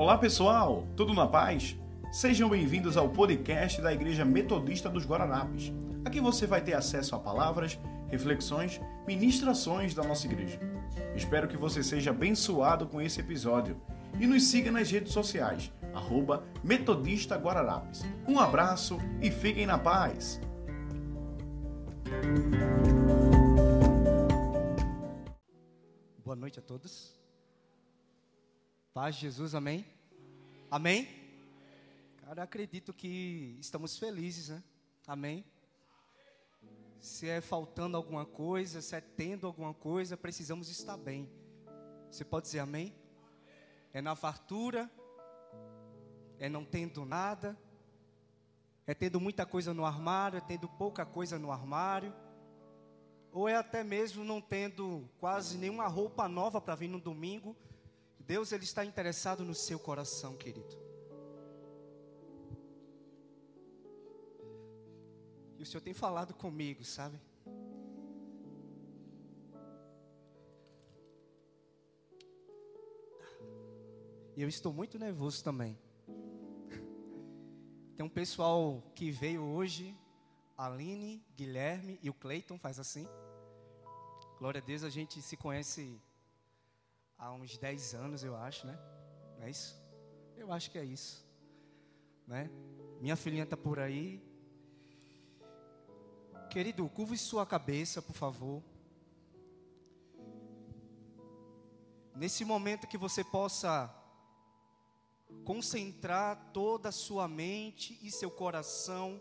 Olá 0.00 0.16
pessoal, 0.16 0.86
tudo 0.96 1.12
na 1.12 1.26
paz? 1.26 1.76
Sejam 2.10 2.48
bem-vindos 2.48 2.96
ao 2.96 3.10
podcast 3.10 3.82
da 3.82 3.92
Igreja 3.92 4.24
Metodista 4.24 4.88
dos 4.88 5.04
Guararapes. 5.04 5.74
Aqui 6.06 6.22
você 6.22 6.46
vai 6.46 6.62
ter 6.62 6.72
acesso 6.72 7.14
a 7.14 7.18
palavras, 7.18 7.78
reflexões, 8.08 8.80
ministrações 9.06 9.92
da 9.92 10.02
nossa 10.02 10.26
igreja. 10.26 10.58
Espero 11.14 11.46
que 11.46 11.56
você 11.58 11.82
seja 11.82 12.12
abençoado 12.12 12.86
com 12.86 12.98
esse 12.98 13.20
episódio 13.20 13.78
e 14.18 14.26
nos 14.26 14.44
siga 14.44 14.72
nas 14.72 14.90
redes 14.90 15.12
sociais, 15.12 15.70
arroba 15.92 16.44
Metodista. 16.64 17.38
Um 18.26 18.40
abraço 18.40 18.96
e 19.20 19.30
fiquem 19.30 19.66
na 19.66 19.76
paz! 19.76 20.40
Boa 26.24 26.36
noite 26.36 26.58
a 26.58 26.62
todos. 26.62 27.20
Paz 28.92 29.14
Jesus, 29.14 29.54
amém? 29.54 29.86
Amém? 30.70 31.08
Cara, 32.18 32.44
acredito 32.44 32.94
que 32.94 33.56
estamos 33.58 33.98
felizes, 33.98 34.50
né? 34.50 34.62
Amém? 35.04 35.44
Se 37.00 37.28
é 37.28 37.40
faltando 37.40 37.96
alguma 37.96 38.24
coisa, 38.24 38.80
se 38.80 38.94
é 38.94 39.00
tendo 39.00 39.48
alguma 39.48 39.74
coisa, 39.74 40.16
precisamos 40.16 40.68
estar 40.68 40.96
bem. 40.96 41.28
Você 42.08 42.24
pode 42.24 42.46
dizer 42.46 42.60
amém? 42.60 42.94
É 43.92 44.00
na 44.00 44.14
fartura, 44.14 44.88
é 46.38 46.48
não 46.48 46.64
tendo 46.64 47.04
nada, 47.04 47.58
é 48.86 48.94
tendo 48.94 49.18
muita 49.18 49.44
coisa 49.44 49.74
no 49.74 49.84
armário, 49.84 50.36
é 50.36 50.40
tendo 50.40 50.68
pouca 50.68 51.04
coisa 51.04 51.36
no 51.36 51.50
armário, 51.50 52.14
ou 53.32 53.48
é 53.48 53.56
até 53.56 53.82
mesmo 53.82 54.22
não 54.22 54.40
tendo 54.40 55.10
quase 55.18 55.58
nenhuma 55.58 55.88
roupa 55.88 56.28
nova 56.28 56.60
para 56.60 56.76
vir 56.76 56.86
no 56.86 57.00
domingo. 57.00 57.56
Deus 58.30 58.52
ele 58.52 58.62
está 58.62 58.84
interessado 58.84 59.44
no 59.44 59.56
seu 59.56 59.76
coração, 59.76 60.36
querido. 60.36 60.78
E 65.58 65.62
o 65.64 65.66
Senhor 65.66 65.80
tem 65.80 65.92
falado 65.92 66.32
comigo, 66.32 66.84
sabe? 66.84 67.20
E 74.36 74.40
eu 74.40 74.48
estou 74.48 74.72
muito 74.72 74.96
nervoso 74.96 75.42
também. 75.42 75.76
Tem 77.96 78.06
um 78.06 78.08
pessoal 78.08 78.80
que 78.94 79.10
veio 79.10 79.42
hoje, 79.42 79.98
Aline, 80.56 81.20
Guilherme 81.36 81.98
e 82.00 82.08
o 82.08 82.14
Cleiton, 82.14 82.56
faz 82.60 82.78
assim. 82.78 83.08
Glória 84.38 84.60
a 84.60 84.64
Deus, 84.64 84.84
a 84.84 84.88
gente 84.88 85.20
se 85.20 85.36
conhece 85.36 86.00
há 87.20 87.30
uns 87.32 87.58
10 87.58 87.94
anos, 87.94 88.24
eu 88.24 88.34
acho, 88.34 88.66
né? 88.66 88.78
Não 89.38 89.44
é 89.44 89.50
isso? 89.50 89.78
Eu 90.36 90.50
acho 90.50 90.70
que 90.70 90.78
é 90.78 90.84
isso. 90.84 91.24
Né? 92.26 92.50
Minha 92.98 93.14
filhinha 93.14 93.44
está 93.44 93.56
por 93.56 93.78
aí. 93.78 94.24
Querido, 96.50 96.88
curve 96.88 97.16
sua 97.18 97.44
cabeça, 97.44 98.00
por 98.00 98.14
favor. 98.14 98.62
Nesse 102.16 102.44
momento 102.44 102.88
que 102.88 102.98
você 102.98 103.22
possa 103.22 103.94
concentrar 105.44 106.50
toda 106.52 106.88
a 106.88 106.92
sua 106.92 107.28
mente 107.28 107.98
e 108.02 108.10
seu 108.10 108.30
coração 108.30 109.20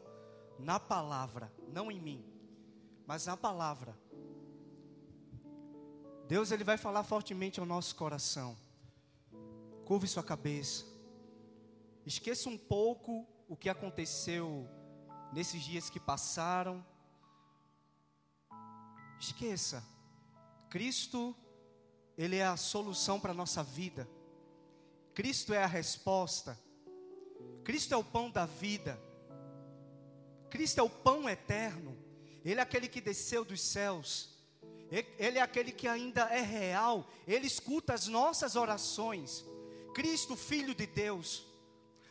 na 0.58 0.80
palavra, 0.80 1.54
não 1.68 1.92
em 1.92 2.00
mim, 2.00 2.26
mas 3.06 3.26
na 3.26 3.38
palavra. 3.38 3.98
Deus 6.30 6.52
ele 6.52 6.64
vai 6.64 6.78
falar 6.78 7.04
fortemente 7.04 7.60
ao 7.60 7.66
nosso 7.66 7.96
coração. 7.96 8.56
Curve 9.84 10.08
sua 10.08 10.22
cabeça. 10.22 10.86
Esqueça 12.06 12.48
um 12.48 12.56
pouco 12.56 13.28
o 13.48 13.56
que 13.56 13.68
aconteceu 13.68 14.70
nesses 15.34 15.64
dias 15.64 15.90
que 15.90 16.00
passaram. 16.00 16.86
Esqueça. 19.20 19.84
Cristo, 20.70 21.36
ele 22.16 22.36
é 22.36 22.46
a 22.46 22.56
solução 22.56 23.20
para 23.20 23.32
a 23.32 23.36
nossa 23.36 23.64
vida. 23.64 24.08
Cristo 25.16 25.52
é 25.52 25.64
a 25.64 25.66
resposta. 25.68 26.56
Cristo 27.64 27.96
é 27.96 27.98
o 27.98 28.04
pão 28.04 28.30
da 28.30 28.46
vida. 28.46 29.02
Cristo 30.52 30.78
é 30.78 30.84
o 30.84 30.90
pão 30.92 31.28
eterno. 31.28 31.98
Ele 32.46 32.60
é 32.60 32.64
aquele 32.64 32.88
que 32.88 33.02
desceu 33.02 33.44
dos 33.44 33.60
céus. 33.62 34.39
Ele 34.92 35.38
é 35.38 35.42
aquele 35.42 35.72
que 35.72 35.88
ainda 35.88 36.24
é 36.24 36.42
real. 36.42 37.08
Ele 37.28 37.46
escuta 37.46 37.94
as 37.94 38.08
nossas 38.08 38.56
orações. 38.56 39.46
Cristo, 39.94 40.36
Filho 40.36 40.74
de 40.74 40.88
Deus, 40.88 41.46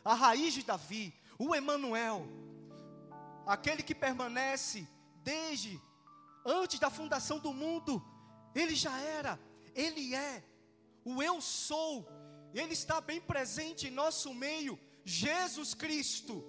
a 0.03 0.13
raiz 0.13 0.53
de 0.53 0.63
Davi, 0.63 1.13
o 1.37 1.55
Emanuel, 1.55 2.27
aquele 3.45 3.81
que 3.81 3.95
permanece 3.95 4.87
desde 5.23 5.79
antes 6.45 6.79
da 6.79 6.89
fundação 6.89 7.39
do 7.39 7.53
mundo. 7.53 8.03
Ele 8.53 8.75
já 8.75 8.97
era, 8.99 9.39
ele 9.75 10.15
é 10.15 10.43
o 11.03 11.21
eu 11.21 11.41
sou. 11.41 12.07
Ele 12.53 12.73
está 12.73 12.99
bem 12.99 13.21
presente 13.21 13.87
em 13.87 13.91
nosso 13.91 14.33
meio. 14.33 14.79
Jesus 15.03 15.73
Cristo, 15.73 16.43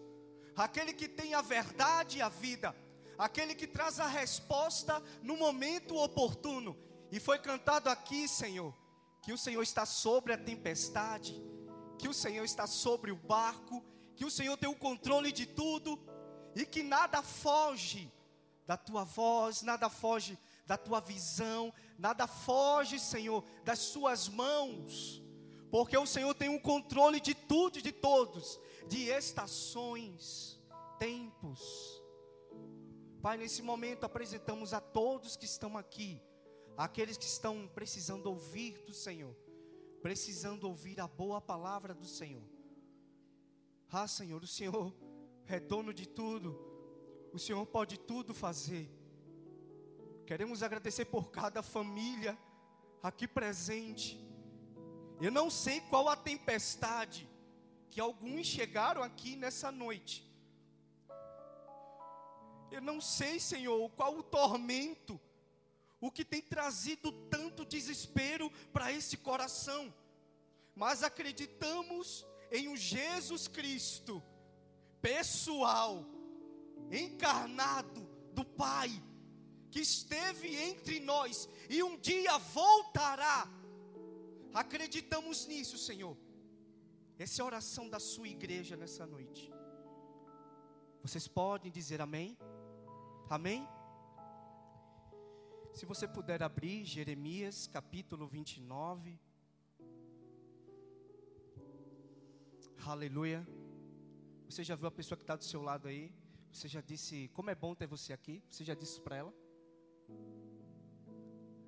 aquele 0.56 0.92
que 0.92 1.08
tem 1.08 1.34
a 1.34 1.42
verdade 1.42 2.18
e 2.18 2.22
a 2.22 2.28
vida 2.28 2.74
aquele 3.20 3.54
que 3.54 3.66
traz 3.66 4.00
a 4.00 4.06
resposta 4.06 5.02
no 5.22 5.36
momento 5.36 5.94
oportuno. 5.94 6.74
E 7.12 7.20
foi 7.20 7.38
cantado 7.38 7.90
aqui, 7.90 8.26
Senhor, 8.26 8.74
que 9.22 9.32
o 9.32 9.38
Senhor 9.38 9.62
está 9.62 9.84
sobre 9.84 10.32
a 10.32 10.38
tempestade, 10.38 11.40
que 11.98 12.08
o 12.08 12.14
Senhor 12.14 12.44
está 12.44 12.66
sobre 12.66 13.12
o 13.12 13.16
barco, 13.16 13.84
que 14.16 14.24
o 14.24 14.30
Senhor 14.30 14.56
tem 14.56 14.70
o 14.70 14.74
controle 14.74 15.30
de 15.30 15.44
tudo 15.44 15.98
e 16.56 16.64
que 16.64 16.82
nada 16.82 17.22
foge 17.22 18.10
da 18.66 18.76
tua 18.76 19.04
voz, 19.04 19.62
nada 19.62 19.90
foge 19.90 20.38
da 20.66 20.78
tua 20.78 21.00
visão, 21.00 21.74
nada 21.98 22.26
foge, 22.26 22.98
Senhor, 22.98 23.44
das 23.64 23.80
suas 23.80 24.28
mãos, 24.28 25.22
porque 25.70 25.98
o 25.98 26.06
Senhor 26.06 26.32
tem 26.34 26.48
o 26.48 26.60
controle 26.60 27.20
de 27.20 27.34
tudo 27.34 27.78
e 27.78 27.82
de 27.82 27.92
todos, 27.92 28.58
de 28.88 29.08
estações, 29.10 30.58
tempos, 30.98 31.99
Pai, 33.22 33.36
nesse 33.36 33.60
momento 33.60 34.04
apresentamos 34.04 34.72
a 34.72 34.80
todos 34.80 35.36
que 35.36 35.44
estão 35.44 35.76
aqui, 35.76 36.22
aqueles 36.74 37.18
que 37.18 37.26
estão 37.26 37.68
precisando 37.68 38.28
ouvir 38.28 38.78
do 38.86 38.94
Senhor, 38.94 39.36
precisando 40.00 40.64
ouvir 40.64 40.98
a 41.00 41.06
boa 41.06 41.38
palavra 41.38 41.92
do 41.92 42.06
Senhor. 42.06 42.42
Ah, 43.92 44.08
Senhor, 44.08 44.42
o 44.42 44.46
Senhor 44.46 44.94
é 45.46 45.60
dono 45.60 45.92
de 45.92 46.08
tudo, 46.08 46.58
o 47.30 47.38
Senhor 47.38 47.66
pode 47.66 47.98
tudo 47.98 48.32
fazer. 48.32 48.90
Queremos 50.24 50.62
agradecer 50.62 51.04
por 51.04 51.30
cada 51.30 51.62
família 51.62 52.38
aqui 53.02 53.28
presente. 53.28 54.18
Eu 55.20 55.30
não 55.30 55.50
sei 55.50 55.82
qual 55.82 56.08
a 56.08 56.16
tempestade 56.16 57.28
que 57.90 58.00
alguns 58.00 58.46
chegaram 58.46 59.02
aqui 59.02 59.36
nessa 59.36 59.70
noite 59.70 60.29
eu 62.70 62.80
não 62.80 63.00
sei, 63.00 63.40
Senhor, 63.40 63.90
qual 63.90 64.16
o 64.16 64.22
tormento, 64.22 65.20
o 66.00 66.10
que 66.10 66.24
tem 66.24 66.40
trazido 66.40 67.12
tanto 67.28 67.64
desespero 67.64 68.50
para 68.72 68.92
esse 68.92 69.16
coração, 69.16 69.92
mas 70.74 71.02
acreditamos 71.02 72.26
em 72.50 72.68
um 72.68 72.76
Jesus 72.76 73.46
Cristo, 73.48 74.22
pessoal, 75.02 76.04
encarnado 76.90 78.08
do 78.32 78.44
Pai, 78.44 78.90
que 79.70 79.80
esteve 79.80 80.56
entre 80.56 81.00
nós 81.00 81.48
e 81.68 81.82
um 81.82 81.96
dia 81.96 82.38
voltará. 82.38 83.48
Acreditamos 84.52 85.46
nisso, 85.46 85.78
Senhor. 85.78 86.16
Essa 87.18 87.40
é 87.40 87.42
a 87.42 87.46
oração 87.46 87.88
da 87.88 88.00
sua 88.00 88.28
igreja 88.28 88.76
nessa 88.76 89.06
noite. 89.06 89.52
Vocês 91.02 91.28
podem 91.28 91.70
dizer 91.70 92.00
amém? 92.00 92.36
Amém? 93.36 93.64
Se 95.72 95.86
você 95.86 96.08
puder 96.08 96.42
abrir 96.42 96.84
Jeremias 96.84 97.68
capítulo 97.68 98.26
29. 98.26 99.20
Aleluia. 102.84 103.46
Você 104.46 104.64
já 104.64 104.74
viu 104.74 104.88
a 104.88 104.90
pessoa 104.90 105.16
que 105.16 105.22
está 105.22 105.36
do 105.36 105.44
seu 105.44 105.62
lado 105.62 105.86
aí? 105.86 106.12
Você 106.52 106.66
já 106.66 106.80
disse 106.80 107.28
como 107.32 107.50
é 107.50 107.54
bom 107.54 107.72
ter 107.72 107.86
você 107.86 108.12
aqui? 108.12 108.42
Você 108.50 108.64
já 108.64 108.74
disse 108.74 109.00
para 109.00 109.14
ela? 109.14 109.32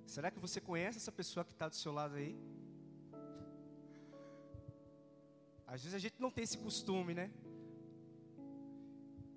Será 0.05 0.33
que 0.33 0.41
você 0.41 0.61
conhece 0.61 0.99
essa 0.99 1.13
pessoa 1.13 1.45
que 1.45 1.53
está 1.53 1.69
do 1.69 1.77
seu 1.77 1.93
lado 1.93 2.17
aí? 2.17 2.37
Às 5.65 5.81
vezes 5.85 5.95
a 5.95 6.01
gente 6.01 6.21
não 6.21 6.33
tem 6.33 6.43
esse 6.43 6.59
costume, 6.59 7.15
né? 7.15 7.31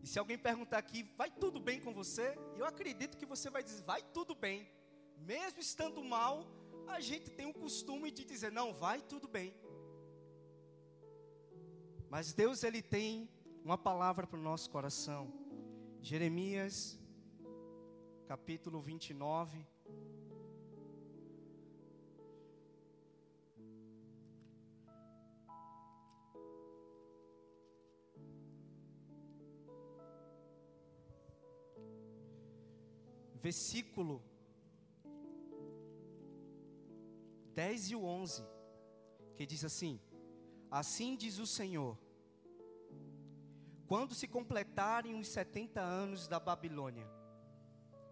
E 0.05 0.07
se 0.07 0.19
alguém 0.19 0.37
perguntar 0.37 0.77
aqui, 0.77 1.01
vai 1.17 1.31
tudo 1.31 1.59
bem 1.59 1.81
com 1.81 1.91
você? 1.91 2.37
Eu 2.55 2.63
acredito 2.63 3.17
que 3.17 3.25
você 3.25 3.49
vai 3.49 3.63
dizer, 3.63 3.81
vai 3.81 4.03
tudo 4.03 4.35
bem. 4.35 4.69
Mesmo 5.17 5.59
estando 5.59 6.03
mal, 6.03 6.45
a 6.87 6.99
gente 6.99 7.31
tem 7.31 7.47
o 7.47 7.53
costume 7.63 8.11
de 8.11 8.23
dizer, 8.23 8.51
não, 8.51 8.71
vai 8.71 9.01
tudo 9.01 9.27
bem. 9.27 9.51
Mas 12.07 12.33
Deus 12.33 12.63
ele 12.63 12.83
tem 12.83 13.27
uma 13.63 13.79
palavra 13.79 14.27
para 14.27 14.37
o 14.37 14.43
nosso 14.43 14.69
coração. 14.69 15.33
Jeremias, 16.03 16.99
capítulo 18.27 18.79
29. 18.79 19.65
Versículo 33.45 34.23
10 37.53 37.91
e 37.91 37.95
o 37.95 38.03
11, 38.03 38.43
que 39.35 39.45
diz 39.45 39.63
assim: 39.63 40.01
Assim 40.71 41.15
diz 41.15 41.37
o 41.37 41.45
Senhor: 41.45 41.95
Quando 43.85 44.15
se 44.15 44.27
completarem 44.27 45.19
os 45.19 45.27
70 45.27 45.79
anos 45.79 46.27
da 46.27 46.39
Babilônia, 46.39 47.07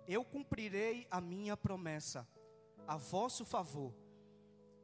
eu 0.08 0.24
cumprirei 0.24 1.08
a 1.10 1.20
minha 1.20 1.58
promessa 1.58 2.30
a 2.86 2.96
vosso 2.96 3.44
favor, 3.44 3.92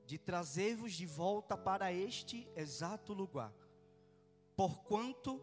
de 0.08 0.18
trazer-vos 0.18 0.94
de 0.94 1.06
volta 1.06 1.56
para 1.56 1.94
este 1.94 2.50
exato 2.56 3.14
lugar, 3.14 3.54
porquanto 4.56 5.40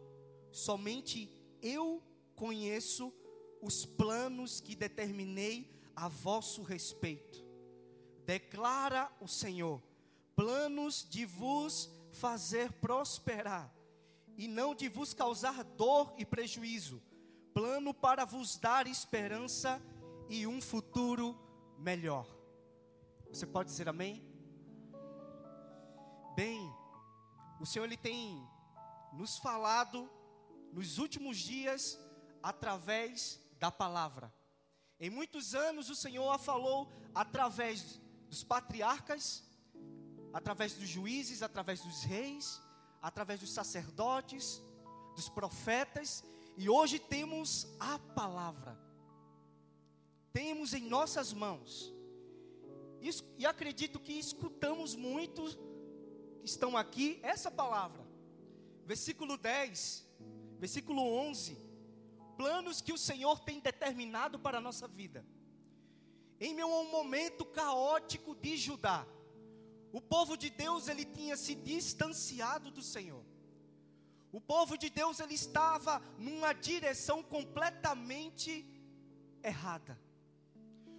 somente 0.51 1.31
eu 1.61 2.03
conheço 2.35 3.13
os 3.61 3.85
planos 3.85 4.59
que 4.59 4.75
determinei 4.75 5.69
a 5.95 6.07
vosso 6.07 6.61
respeito, 6.61 7.43
declara 8.25 9.11
o 9.19 9.27
Senhor, 9.27 9.81
planos 10.35 11.07
de 11.09 11.25
vos 11.25 11.89
fazer 12.11 12.71
prosperar 12.73 13.73
e 14.37 14.47
não 14.47 14.75
de 14.75 14.87
vos 14.87 15.13
causar 15.13 15.63
dor 15.63 16.13
e 16.17 16.25
prejuízo, 16.25 17.01
plano 17.53 17.93
para 17.93 18.23
vos 18.23 18.57
dar 18.57 18.85
esperança 18.85 19.81
e 20.29 20.45
um 20.45 20.61
futuro 20.61 21.35
melhor. 21.79 22.27
Você 23.31 23.45
pode 23.45 23.69
dizer 23.69 23.89
amém? 23.89 24.23
Bem, 26.35 26.71
o 27.59 27.65
Senhor 27.65 27.85
ele 27.85 27.97
tem 27.97 28.47
nos 29.13 29.37
falado 29.39 30.07
nos 30.71 30.99
últimos 30.99 31.37
dias 31.37 31.99
através 32.43 33.41
da 33.59 33.71
palavra. 33.71 34.33
Em 34.99 35.09
muitos 35.09 35.53
anos 35.53 35.89
o 35.89 35.95
Senhor 35.95 36.29
a 36.29 36.37
falou 36.37 36.91
através 37.13 37.99
dos 38.29 38.43
patriarcas, 38.43 39.43
através 40.33 40.73
dos 40.73 40.87
juízes, 40.87 41.41
através 41.41 41.81
dos 41.81 42.03
reis, 42.03 42.61
através 43.01 43.39
dos 43.39 43.51
sacerdotes, 43.51 44.61
dos 45.15 45.29
profetas, 45.29 46.23
e 46.57 46.69
hoje 46.69 46.99
temos 46.99 47.67
a 47.79 47.99
palavra. 47.99 48.77
Temos 50.33 50.73
em 50.73 50.87
nossas 50.87 51.31
mãos. 51.33 51.93
E 53.37 53.45
acredito 53.45 53.99
que 53.99 54.13
escutamos 54.13 54.95
muito, 54.95 55.43
estão 56.43 56.75
aqui, 56.75 57.19
essa 57.21 57.51
palavra. 57.51 58.05
Versículo 58.85 59.37
10, 59.37 60.05
versículo 60.59 61.01
11. 61.01 61.66
Planos 62.37 62.81
que 62.81 62.93
o 62.93 62.97
Senhor 62.97 63.39
tem 63.39 63.59
determinado 63.59 64.39
para 64.39 64.59
a 64.59 64.61
nossa 64.61 64.87
vida. 64.87 65.25
Em 66.39 66.53
meu 66.53 66.69
momento 66.85 67.43
caótico 67.43 68.35
de 68.35 68.55
Judá, 68.55 69.05
o 69.91 69.99
povo 69.99 70.37
de 70.37 70.49
Deus 70.49 70.87
ele 70.87 71.03
tinha 71.03 71.35
se 71.35 71.55
distanciado 71.55 72.69
do 72.69 72.83
Senhor. 72.83 73.25
O 74.31 74.39
povo 74.39 74.77
de 74.77 74.89
Deus 74.89 75.19
ele 75.19 75.33
estava 75.33 75.99
numa 76.17 76.53
direção 76.53 77.23
completamente 77.23 78.65
errada. 79.41 79.99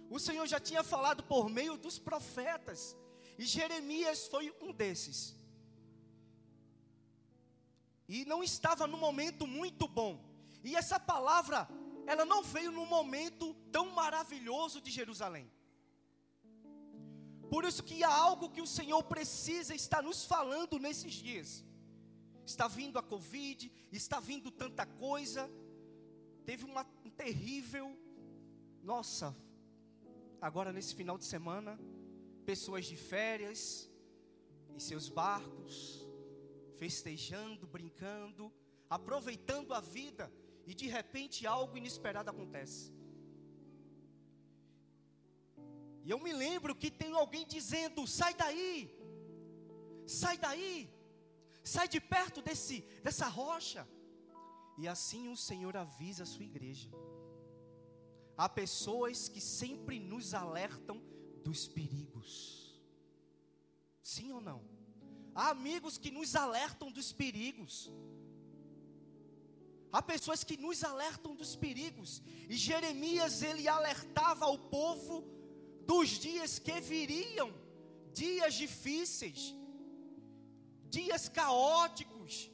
O 0.09 0.19
Senhor 0.19 0.45
já 0.47 0.59
tinha 0.59 0.83
falado 0.83 1.23
por 1.23 1.49
meio 1.49 1.77
dos 1.77 1.97
profetas, 1.97 2.97
e 3.37 3.45
Jeremias 3.45 4.27
foi 4.27 4.53
um 4.61 4.73
desses. 4.73 5.35
E 8.07 8.25
não 8.25 8.43
estava 8.43 8.87
num 8.87 8.97
momento 8.97 9.45
muito 9.45 9.87
bom. 9.87 10.28
E 10.63 10.75
essa 10.75 10.99
palavra, 10.99 11.67
ela 12.05 12.25
não 12.25 12.43
veio 12.43 12.71
num 12.71 12.85
momento 12.85 13.53
tão 13.71 13.91
maravilhoso 13.91 14.81
de 14.81 14.91
Jerusalém. 14.91 15.49
Por 17.49 17.65
isso 17.65 17.83
que 17.83 18.03
há 18.03 18.13
algo 18.13 18.49
que 18.49 18.61
o 18.61 18.67
Senhor 18.67 19.01
precisa 19.03 19.73
estar 19.73 20.03
nos 20.03 20.25
falando 20.25 20.77
nesses 20.77 21.13
dias. 21.13 21.65
Está 22.45 22.67
vindo 22.67 22.99
a 22.99 23.03
Covid, 23.03 23.71
está 23.91 24.19
vindo 24.19 24.51
tanta 24.51 24.85
coisa. 24.85 25.49
Teve 26.45 26.63
uma 26.65 26.85
um 27.05 27.09
terrível, 27.09 27.97
nossa, 28.83 29.35
agora 30.41 30.71
nesse 30.71 30.93
final 30.95 31.17
de 31.17 31.25
semana, 31.25 31.79
pessoas 32.45 32.85
de 32.85 32.95
férias, 32.95 33.89
em 34.75 34.79
seus 34.79 35.09
barcos, 35.09 36.07
festejando, 36.77 37.67
brincando, 37.67 38.51
aproveitando 38.89 39.73
a 39.73 39.79
vida, 39.79 40.31
e 40.69 40.73
de 40.75 40.87
repente 40.87 41.47
algo 41.47 41.75
inesperado 41.79 42.29
acontece. 42.29 42.93
E 46.05 46.11
eu 46.13 46.19
me 46.25 46.31
lembro 46.31 46.75
que 46.75 46.91
tem 46.91 47.11
alguém 47.13 47.45
dizendo: 47.55 48.05
sai 48.05 48.35
daí, 48.35 48.73
sai 50.05 50.37
daí, 50.37 50.87
sai 51.63 51.87
de 51.87 51.99
perto 51.99 52.39
desse, 52.47 52.81
dessa 53.03 53.27
rocha. 53.27 53.87
E 54.77 54.87
assim 54.87 55.27
o 55.27 55.35
Senhor 55.35 55.75
avisa 55.75 56.21
a 56.23 56.31
sua 56.33 56.45
igreja. 56.45 56.89
Há 58.37 58.47
pessoas 58.47 59.27
que 59.27 59.41
sempre 59.41 59.99
nos 59.99 60.35
alertam 60.35 61.01
dos 61.43 61.67
perigos. 61.67 62.79
Sim 64.03 64.31
ou 64.33 64.39
não? 64.39 64.61
Há 65.33 65.49
amigos 65.49 65.97
que 65.97 66.11
nos 66.11 66.35
alertam 66.35 66.91
dos 66.91 67.11
perigos. 67.11 67.91
Há 69.91 70.01
pessoas 70.01 70.43
que 70.43 70.57
nos 70.57 70.83
alertam 70.83 71.35
dos 71.35 71.55
perigos. 71.55 72.21
E 72.47 72.55
Jeremias 72.55 73.41
ele 73.41 73.67
alertava 73.67 74.45
ao 74.45 74.57
povo 74.57 75.23
dos 75.85 76.09
dias 76.09 76.59
que 76.59 76.79
viriam, 76.79 77.51
dias 78.13 78.53
difíceis, 78.53 79.55
dias 80.87 81.27
caóticos, 81.27 82.51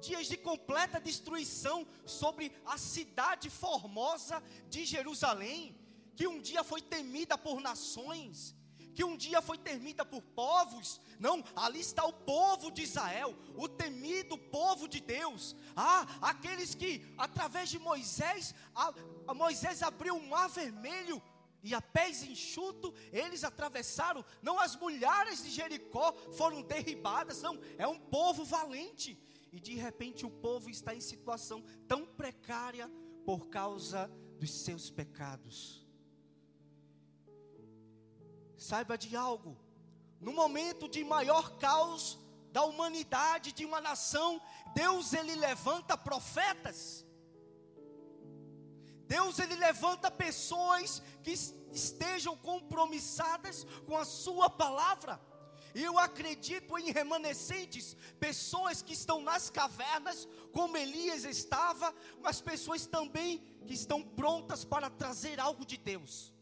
dias 0.00 0.26
de 0.28 0.36
completa 0.36 1.00
destruição 1.00 1.86
sobre 2.06 2.52
a 2.64 2.78
cidade 2.78 3.50
formosa 3.50 4.42
de 4.68 4.84
Jerusalém, 4.84 5.76
que 6.14 6.26
um 6.26 6.40
dia 6.40 6.62
foi 6.62 6.80
temida 6.80 7.36
por 7.36 7.60
nações, 7.60 8.54
que 8.94 9.04
um 9.04 9.16
dia 9.16 9.40
foi 9.40 9.58
temida 9.58 10.04
por 10.04 10.22
povos. 10.22 11.00
Não, 11.18 11.44
ali 11.54 11.80
está 11.80 12.04
o 12.04 12.12
povo 12.12 12.70
de 12.70 12.82
Israel, 12.82 13.34
o 13.56 13.68
temido 13.68 14.36
povo 14.36 14.88
de 14.88 15.00
Deus. 15.00 15.56
Ah, 15.76 16.06
aqueles 16.20 16.74
que 16.74 17.14
através 17.16 17.68
de 17.68 17.78
Moisés, 17.78 18.54
a, 18.74 18.92
a 19.28 19.34
Moisés 19.34 19.82
abriu 19.82 20.16
o 20.16 20.28
mar 20.28 20.48
vermelho 20.48 21.22
e 21.62 21.74
a 21.74 21.80
pés 21.80 22.22
enxuto 22.22 22.94
eles 23.12 23.44
atravessaram. 23.44 24.24
Não 24.42 24.58
as 24.58 24.76
mulheres 24.76 25.42
de 25.42 25.50
Jericó 25.50 26.12
foram 26.32 26.62
derribadas, 26.62 27.42
não, 27.42 27.60
é 27.76 27.86
um 27.86 27.98
povo 27.98 28.44
valente. 28.44 29.18
E 29.52 29.60
de 29.60 29.74
repente 29.74 30.24
o 30.24 30.30
povo 30.30 30.70
está 30.70 30.94
em 30.94 31.00
situação 31.00 31.62
tão 31.86 32.06
precária 32.06 32.90
por 33.24 33.48
causa 33.48 34.10
dos 34.38 34.50
seus 34.50 34.90
pecados. 34.90 35.79
Saiba 38.68 38.96
de 39.04 39.10
algo, 39.16 39.52
no 40.20 40.32
momento 40.32 40.88
de 40.94 41.02
maior 41.02 41.46
caos 41.58 42.02
da 42.52 42.62
humanidade, 42.64 43.52
de 43.58 43.64
uma 43.64 43.80
nação, 43.80 44.30
Deus 44.74 45.12
ele 45.12 45.34
levanta 45.34 45.96
profetas 45.96 47.04
Deus 49.10 49.40
ele 49.40 49.56
levanta 49.56 50.08
pessoas 50.08 51.02
que 51.24 51.32
estejam 51.72 52.36
compromissadas 52.36 53.66
com 53.84 53.96
a 53.96 54.04
sua 54.04 54.48
palavra. 54.48 55.20
E 55.74 55.82
eu 55.82 55.98
acredito 55.98 56.78
em 56.78 56.92
remanescentes, 56.92 57.96
pessoas 58.20 58.82
que 58.82 58.92
estão 58.92 59.20
nas 59.20 59.50
cavernas, 59.50 60.28
como 60.52 60.76
Elias 60.76 61.24
estava, 61.24 61.92
mas 62.22 62.40
pessoas 62.40 62.86
também 62.86 63.38
que 63.66 63.74
estão 63.74 64.00
prontas 64.00 64.64
para 64.64 64.88
trazer 64.88 65.40
algo 65.40 65.66
de 65.66 65.76
Deus. 65.76 66.32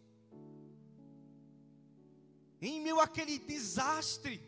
Em 2.60 2.80
meio 2.80 3.00
àquele 3.00 3.38
desastre, 3.38 4.40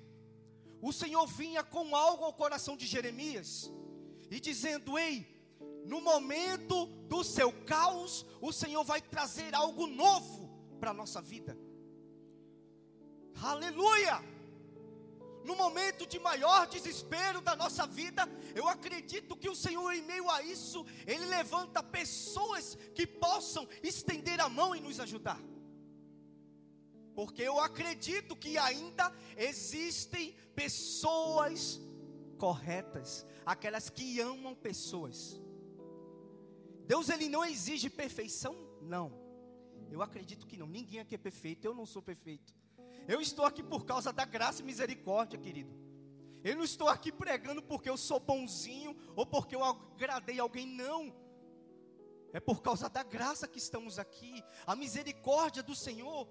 o 0.81 0.93
Senhor 0.93 1.26
vinha 1.26 1.62
com 1.62 1.95
algo 1.95 2.25
ao 2.25 2.33
coração 2.33 2.76
de 2.76 2.87
Jeremias, 2.87 3.71
e 4.31 4.40
dizendo: 4.40 4.99
Ei, 4.99 5.26
no 5.87 6.00
momento 6.00 6.87
do 7.09 7.23
seu 7.23 7.52
caos, 7.64 8.26
o 8.40 8.52
Senhor 8.52 8.85
vai 8.85 9.00
trazer 9.00 9.55
algo 9.55 9.87
novo 9.87 10.49
para 10.79 10.90
a 10.90 10.95
nossa 10.95 11.21
vida. 11.21 11.57
Aleluia! 13.43 14.21
no 15.45 15.57
momento 15.57 16.07
de 16.07 16.19
maior 16.19 16.67
desespero 16.67 17.40
da 17.40 17.57
nossa 17.57 17.87
vida, 17.87 18.29
eu 18.55 18.69
acredito 18.69 19.37
que 19.37 19.49
o 19.49 19.55
Senhor, 19.55 19.93
em 19.93 20.02
meio 20.02 20.29
a 20.29 20.43
isso, 20.43 20.87
Ele 21.07 21.25
levanta 21.26 21.83
pessoas 21.83 22.76
que 22.95 23.07
possam 23.07 23.67
estender 23.83 24.40
a 24.40 24.49
mão 24.49 24.75
e 24.75 24.81
nos 24.81 25.00
ajudar. 25.00 25.40
Porque 27.20 27.42
eu 27.42 27.60
acredito 27.60 28.34
que 28.34 28.56
ainda 28.56 29.12
existem 29.36 30.32
pessoas 30.54 31.78
corretas, 32.38 33.26
aquelas 33.44 33.90
que 33.90 34.18
amam 34.20 34.54
pessoas. 34.54 35.38
Deus 36.86 37.10
ele 37.10 37.28
não 37.28 37.44
exige 37.44 37.90
perfeição, 37.90 38.56
não. 38.80 39.12
Eu 39.90 40.00
acredito 40.00 40.46
que 40.46 40.56
não. 40.56 40.66
Ninguém 40.66 41.00
aqui 41.00 41.14
é 41.14 41.18
perfeito. 41.18 41.66
Eu 41.66 41.74
não 41.74 41.84
sou 41.84 42.00
perfeito. 42.00 42.54
Eu 43.06 43.20
estou 43.20 43.44
aqui 43.44 43.62
por 43.62 43.84
causa 43.84 44.10
da 44.14 44.24
graça 44.24 44.62
e 44.62 44.64
misericórdia, 44.64 45.38
querido. 45.38 45.78
Eu 46.42 46.56
não 46.56 46.64
estou 46.64 46.88
aqui 46.88 47.12
pregando 47.12 47.60
porque 47.60 47.90
eu 47.90 47.98
sou 47.98 48.18
bonzinho 48.18 48.96
ou 49.14 49.26
porque 49.26 49.54
eu 49.54 49.62
agradei 49.62 50.40
alguém, 50.40 50.66
não. 50.66 51.14
É 52.32 52.40
por 52.40 52.62
causa 52.62 52.88
da 52.88 53.02
graça 53.02 53.46
que 53.46 53.58
estamos 53.58 53.98
aqui, 53.98 54.42
a 54.66 54.74
misericórdia 54.74 55.62
do 55.62 55.74
Senhor. 55.74 56.26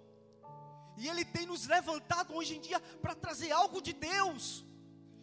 E 1.00 1.08
Ele 1.08 1.24
tem 1.24 1.46
nos 1.46 1.66
levantado 1.66 2.36
hoje 2.36 2.58
em 2.58 2.62
dia 2.62 2.80
para 3.02 3.16
trazer 3.16 3.52
algo 3.52 3.82
de 3.82 3.94
Deus. 3.94 4.66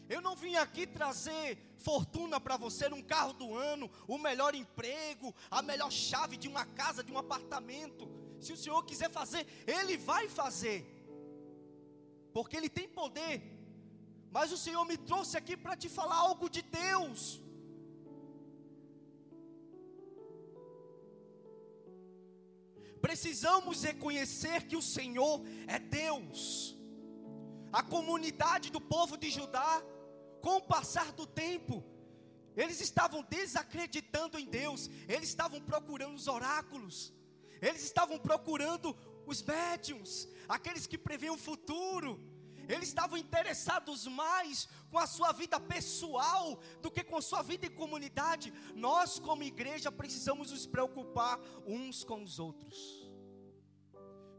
Eu 0.09 0.21
não 0.21 0.35
vim 0.37 0.54
aqui 0.56 0.87
trazer 0.87 1.59
fortuna 1.76 2.40
para 2.40 2.56
você, 2.56 2.87
um 2.92 3.02
carro 3.02 3.33
do 3.33 3.54
ano, 3.54 3.90
o 4.06 4.18
melhor 4.18 4.54
emprego, 4.54 5.35
a 5.50 5.61
melhor 5.61 5.90
chave 5.90 6.37
de 6.37 6.49
uma 6.49 6.64
casa, 6.64 7.02
de 7.02 7.12
um 7.12 7.18
apartamento. 7.18 8.09
Se 8.40 8.52
o 8.52 8.56
Senhor 8.56 8.83
quiser 8.85 9.11
fazer, 9.11 9.47
Ele 9.66 9.97
vai 9.97 10.28
fazer, 10.28 10.78
porque 12.33 12.56
Ele 12.56 12.68
tem 12.68 12.88
poder. 12.88 13.42
Mas 14.30 14.52
o 14.52 14.56
Senhor 14.56 14.85
me 14.85 14.97
trouxe 14.97 15.37
aqui 15.37 15.56
para 15.56 15.76
te 15.76 15.88
falar 15.88 16.16
algo 16.16 16.49
de 16.49 16.62
Deus. 16.62 17.40
Precisamos 23.00 23.83
reconhecer 23.83 24.67
que 24.67 24.76
o 24.76 24.83
Senhor 24.83 25.43
é 25.67 25.79
Deus. 25.79 26.76
A 27.73 27.83
comunidade 27.83 28.71
do 28.71 28.81
povo 28.81 29.17
de 29.17 29.31
Judá, 29.31 29.83
com 30.41 30.57
o 30.57 30.62
passar 30.62 31.12
do 31.12 31.26
tempo, 31.26 31.85
eles 32.57 32.81
estavam 32.81 33.23
desacreditando 33.23 34.38
em 34.38 34.47
Deus, 34.47 34.88
eles 35.09 35.29
estavam 35.29 35.61
procurando 35.61 36.15
os 36.15 36.26
oráculos, 36.26 37.12
eles 37.61 37.83
estavam 37.83 38.19
procurando 38.19 38.97
os 39.26 39.43
médiums, 39.43 40.29
aqueles 40.49 40.87
que 40.87 40.97
preveem 40.97 41.33
o 41.33 41.37
futuro. 41.37 42.21
Eles 42.68 42.88
estavam 42.88 43.16
interessados 43.16 44.06
mais 44.06 44.68
com 44.90 44.99
a 44.99 45.06
sua 45.06 45.32
vida 45.32 45.58
pessoal 45.61 46.61
do 46.80 46.90
que 46.90 47.04
com 47.04 47.16
a 47.16 47.23
sua 47.23 47.42
vida 47.42 47.66
em 47.66 47.70
comunidade. 47.70 48.52
Nós, 48.75 49.18
como 49.18 49.42
igreja, 49.42 49.90
precisamos 49.92 50.50
nos 50.50 50.66
preocupar 50.66 51.40
uns 51.66 52.02
com 52.02 52.23
os 52.23 52.38
outros. 52.38 52.76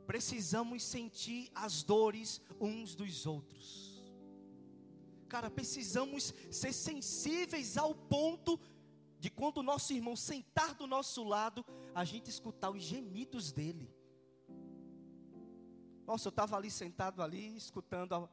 Precisamos 0.05 0.83
sentir 0.83 1.49
as 1.53 1.83
dores 1.83 2.41
uns 2.59 2.95
dos 2.95 3.25
outros. 3.25 3.87
Cara, 5.27 5.49
precisamos 5.49 6.33
ser 6.49 6.73
sensíveis 6.73 7.77
ao 7.77 7.93
ponto 7.93 8.59
de 9.19 9.29
quando 9.29 9.57
o 9.57 9.63
nosso 9.63 9.91
irmão 9.93 10.15
sentar 10.15 10.75
do 10.75 10.87
nosso 10.87 11.23
lado, 11.23 11.65
a 11.93 12.03
gente 12.05 12.29
escutar 12.29 12.69
os 12.69 12.83
gemidos 12.83 13.51
dele. 13.51 13.96
Nossa, 16.07 16.29
eu 16.29 16.29
estava 16.29 16.55
ali 16.55 16.71
sentado 16.71 17.21
ali, 17.21 17.57
escutando 17.57 18.15
a, 18.15 18.29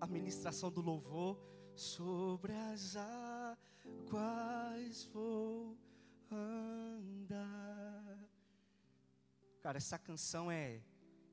a 0.00 0.06
ministração 0.06 0.72
do 0.72 0.80
louvor. 0.80 1.38
Sobre 1.74 2.52
as 2.52 2.96
águas 2.96 5.04
vou 5.12 5.76
andar. 6.30 8.18
Cara, 9.60 9.76
essa 9.76 9.98
canção 9.98 10.50
é. 10.50 10.82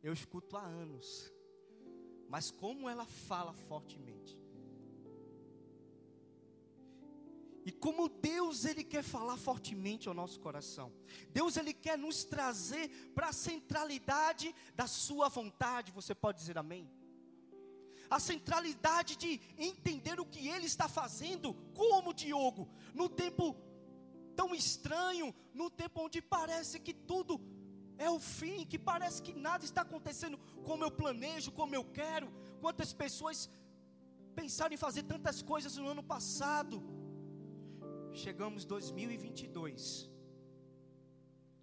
Eu 0.03 0.13
escuto 0.13 0.55
há 0.55 0.61
anos. 0.61 1.33
Mas 2.27 2.51
como 2.51 2.89
ela 2.89 3.05
fala 3.05 3.53
fortemente. 3.53 4.38
E 7.69 7.71
como 7.71 8.09
Deus 8.09 8.65
ele 8.65 8.83
quer 8.83 9.03
falar 9.03 9.37
fortemente 9.37 10.07
ao 10.07 10.13
nosso 10.19 10.39
coração. 10.39 10.91
Deus 11.31 11.55
ele 11.55 11.71
quer 11.71 11.99
nos 11.99 12.23
trazer 12.23 12.85
para 13.13 13.27
a 13.27 13.37
centralidade 13.47 14.47
da 14.73 14.87
sua 14.87 15.29
vontade. 15.29 15.91
Você 15.91 16.15
pode 16.15 16.39
dizer 16.39 16.57
amém? 16.57 16.89
A 18.09 18.19
centralidade 18.19 19.15
de 19.15 19.39
entender 19.55 20.19
o 20.19 20.25
que 20.25 20.47
ele 20.47 20.65
está 20.65 20.87
fazendo, 20.89 21.53
como 21.75 22.11
Diogo, 22.11 22.67
no 22.91 23.07
tempo 23.07 23.55
tão 24.35 24.55
estranho, 24.55 25.27
no 25.53 25.69
tempo 25.69 26.01
onde 26.05 26.23
parece 26.23 26.79
que 26.79 26.95
tudo 27.11 27.39
é 27.99 28.09
o 28.09 28.19
fim, 28.19 28.65
que 28.65 28.79
parece 28.79 29.21
que 29.21 29.31
nada 29.47 29.63
está 29.63 29.81
acontecendo 29.81 30.39
como 30.63 30.83
eu 30.83 30.89
planejo, 30.89 31.51
como 31.51 31.75
eu 31.75 31.85
quero. 31.85 32.33
Quantas 32.59 32.93
pessoas 32.93 33.47
pensaram 34.33 34.73
em 34.73 34.85
fazer 34.87 35.03
tantas 35.03 35.43
coisas 35.43 35.77
no 35.77 35.87
ano 35.87 36.01
passado, 36.01 36.81
chegamos 38.13 38.65
2022. 38.65 40.09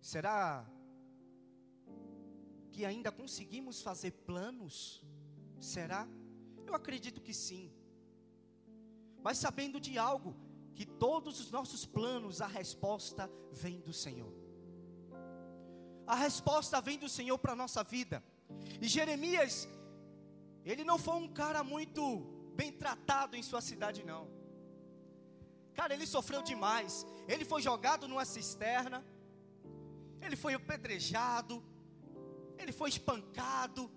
Será 0.00 0.64
que 2.70 2.84
ainda 2.84 3.10
conseguimos 3.10 3.82
fazer 3.82 4.12
planos? 4.12 5.04
Será? 5.60 6.06
Eu 6.66 6.74
acredito 6.74 7.20
que 7.20 7.34
sim. 7.34 7.72
Mas 9.22 9.38
sabendo 9.38 9.80
de 9.80 9.98
algo, 9.98 10.36
que 10.74 10.84
todos 10.84 11.40
os 11.40 11.50
nossos 11.50 11.86
planos, 11.86 12.40
a 12.40 12.46
resposta 12.46 13.30
vem 13.50 13.80
do 13.80 13.92
Senhor. 13.92 14.32
A 16.06 16.14
resposta 16.14 16.80
vem 16.80 16.98
do 16.98 17.08
Senhor 17.08 17.38
para 17.38 17.52
a 17.52 17.56
nossa 17.56 17.82
vida. 17.82 18.22
E 18.80 18.86
Jeremias, 18.86 19.66
ele 20.64 20.84
não 20.84 20.98
foi 20.98 21.14
um 21.14 21.28
cara 21.28 21.64
muito 21.64 22.02
bem 22.54 22.70
tratado 22.70 23.36
em 23.36 23.42
sua 23.42 23.60
cidade, 23.60 24.04
não. 24.04 24.35
Cara, 25.78 25.92
ele 25.95 26.06
sofreu 26.06 26.42
demais. 26.50 27.06
Ele 27.28 27.45
foi 27.45 27.61
jogado 27.68 28.09
numa 28.09 28.25
cisterna. 28.25 29.04
Ele 30.25 30.37
foi 30.42 30.54
apedrejado. 30.54 31.62
Ele 32.59 32.73
foi 32.73 32.88
espancado. 32.95 33.90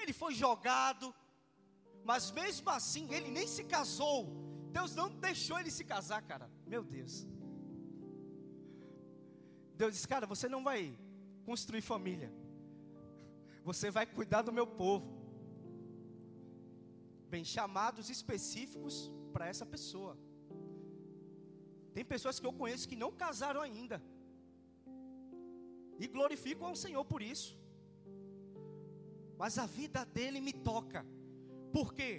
Ele 0.00 0.12
foi 0.12 0.32
jogado. 0.34 1.14
Mas 2.10 2.30
mesmo 2.30 2.70
assim, 2.70 3.12
ele 3.16 3.30
nem 3.30 3.46
se 3.46 3.64
casou. 3.64 4.18
Deus 4.76 4.94
não 4.94 5.08
deixou 5.28 5.58
ele 5.60 5.70
se 5.70 5.84
casar, 5.84 6.22
cara. 6.22 6.50
Meu 6.66 6.82
Deus. 6.82 7.26
Deus 9.80 9.92
disse: 9.94 10.08
Cara, 10.08 10.26
você 10.26 10.48
não 10.48 10.62
vai 10.64 10.80
construir 11.44 11.82
família. 11.82 12.32
Você 13.64 13.90
vai 13.90 14.06
cuidar 14.06 14.42
do 14.42 14.52
meu 14.58 14.66
povo. 14.66 15.06
Bem, 17.28 17.44
chamados 17.44 18.08
específicos 18.08 19.12
para 19.32 19.46
essa 19.46 19.66
pessoa. 19.66 20.16
Tem 21.98 22.04
pessoas 22.04 22.38
que 22.38 22.46
eu 22.46 22.52
conheço 22.52 22.88
que 22.90 22.94
não 22.94 23.10
casaram 23.10 23.60
ainda. 23.60 24.00
E 25.98 26.06
glorificam 26.06 26.68
ao 26.68 26.76
Senhor 26.76 27.04
por 27.04 27.20
isso. 27.20 27.58
Mas 29.36 29.58
a 29.58 29.66
vida 29.66 30.04
dele 30.04 30.40
me 30.40 30.52
toca. 30.52 31.04
Por 31.72 31.92
quê? 31.92 32.12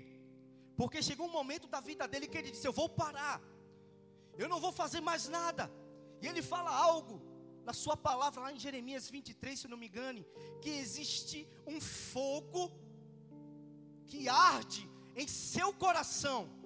Porque 0.76 1.02
chegou 1.02 1.28
um 1.28 1.32
momento 1.32 1.66
da 1.76 1.80
vida 1.80 2.06
dele 2.10 2.28
que 2.28 2.38
ele 2.38 2.52
disse: 2.52 2.68
Eu 2.68 2.74
vou 2.74 2.90
parar. 2.90 3.42
Eu 4.38 4.50
não 4.50 4.60
vou 4.60 4.74
fazer 4.74 5.00
mais 5.00 5.30
nada. 5.30 5.72
E 6.22 6.28
ele 6.28 6.42
fala 6.42 6.72
algo 6.76 7.22
na 7.64 7.72
sua 7.72 7.96
palavra 7.96 8.42
lá 8.42 8.52
em 8.52 8.60
Jeremias 8.60 9.10
23, 9.10 9.62
se 9.62 9.70
não 9.70 9.78
me 9.78 9.88
engane, 9.88 10.28
que 10.62 10.72
existe 10.72 11.48
um 11.66 11.80
fogo 11.80 12.70
que 14.08 14.28
arde 14.28 14.90
em 15.16 15.26
seu 15.26 15.72
coração 15.72 16.59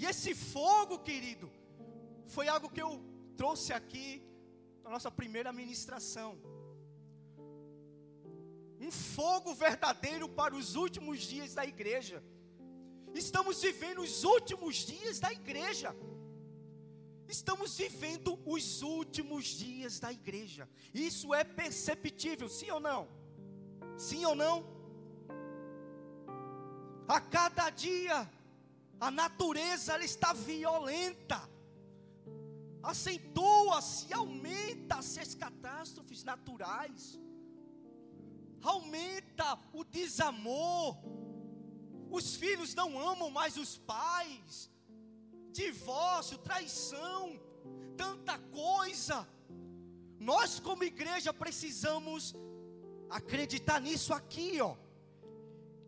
e 0.00 0.06
esse 0.06 0.34
fogo, 0.34 0.98
querido, 1.08 1.46
foi 2.34 2.48
algo 2.48 2.70
que 2.74 2.80
eu 2.80 2.92
trouxe 3.36 3.70
aqui 3.78 4.06
na 4.82 4.88
nossa 4.94 5.10
primeira 5.10 5.52
ministração. 5.52 6.30
Um 8.80 8.90
fogo 8.90 9.52
verdadeiro 9.52 10.26
para 10.26 10.54
os 10.60 10.74
últimos 10.74 11.20
dias 11.32 11.52
da 11.52 11.66
igreja. 11.66 12.24
Estamos 13.12 13.60
vivendo 13.60 14.00
os 14.00 14.24
últimos 14.24 14.76
dias 14.76 15.20
da 15.20 15.30
igreja. 15.40 15.94
Estamos 17.28 17.76
vivendo 17.76 18.40
os 18.46 18.80
últimos 18.80 19.44
dias 19.44 20.00
da 20.00 20.10
igreja. 20.10 20.66
Isso 20.94 21.34
é 21.34 21.44
perceptível, 21.44 22.48
sim 22.48 22.70
ou 22.70 22.80
não? 22.80 23.06
Sim 23.98 24.24
ou 24.24 24.34
não? 24.34 24.56
A 27.06 27.20
cada 27.20 27.68
dia 27.68 28.26
a 29.00 29.10
natureza 29.10 29.94
ela 29.94 30.04
está 30.04 30.32
violenta. 30.32 31.40
Acentua-se, 32.82 34.12
aumenta-se 34.12 35.18
as 35.20 35.34
catástrofes 35.34 36.22
naturais. 36.22 37.18
Aumenta 38.62 39.58
o 39.72 39.84
desamor. 39.84 40.98
Os 42.10 42.36
filhos 42.36 42.74
não 42.74 42.98
amam 42.98 43.30
mais 43.30 43.56
os 43.56 43.78
pais. 43.78 44.70
Divórcio, 45.50 46.36
traição, 46.38 47.40
tanta 47.96 48.38
coisa. 48.38 49.26
Nós, 50.18 50.60
como 50.60 50.84
igreja, 50.84 51.32
precisamos 51.32 52.34
acreditar 53.08 53.80
nisso 53.80 54.12
aqui, 54.12 54.60
ó. 54.60 54.76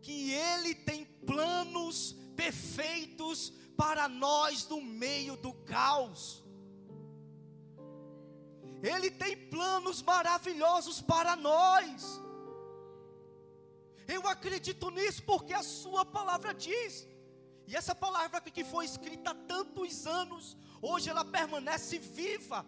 Que 0.01 0.31
Ele 0.31 0.73
tem 0.73 1.05
planos 1.05 2.22
perfeitos 2.35 3.51
para 3.77 4.07
nós 4.07 4.67
no 4.67 4.81
meio 4.81 5.35
do 5.37 5.53
caos. 5.53 6.43
Ele 8.81 9.09
tem 9.09 9.35
planos 9.49 10.01
maravilhosos 10.01 11.01
para 11.01 11.35
nós. 11.35 12.21
Eu 14.07 14.27
acredito 14.27 14.89
nisso 14.89 15.23
porque 15.23 15.53
a 15.53 15.63
Sua 15.63 16.03
palavra 16.03 16.53
diz. 16.53 17.07
E 17.65 17.75
essa 17.75 17.95
palavra 17.95 18.41
que 18.41 18.63
foi 18.63 18.85
escrita 18.85 19.31
há 19.31 19.35
tantos 19.35 20.05
anos, 20.05 20.57
hoje 20.81 21.09
ela 21.09 21.23
permanece 21.23 21.97
viva. 21.97 22.65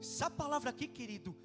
Essa 0.00 0.28
palavra 0.28 0.70
aqui, 0.70 0.88
querido, 0.88 1.36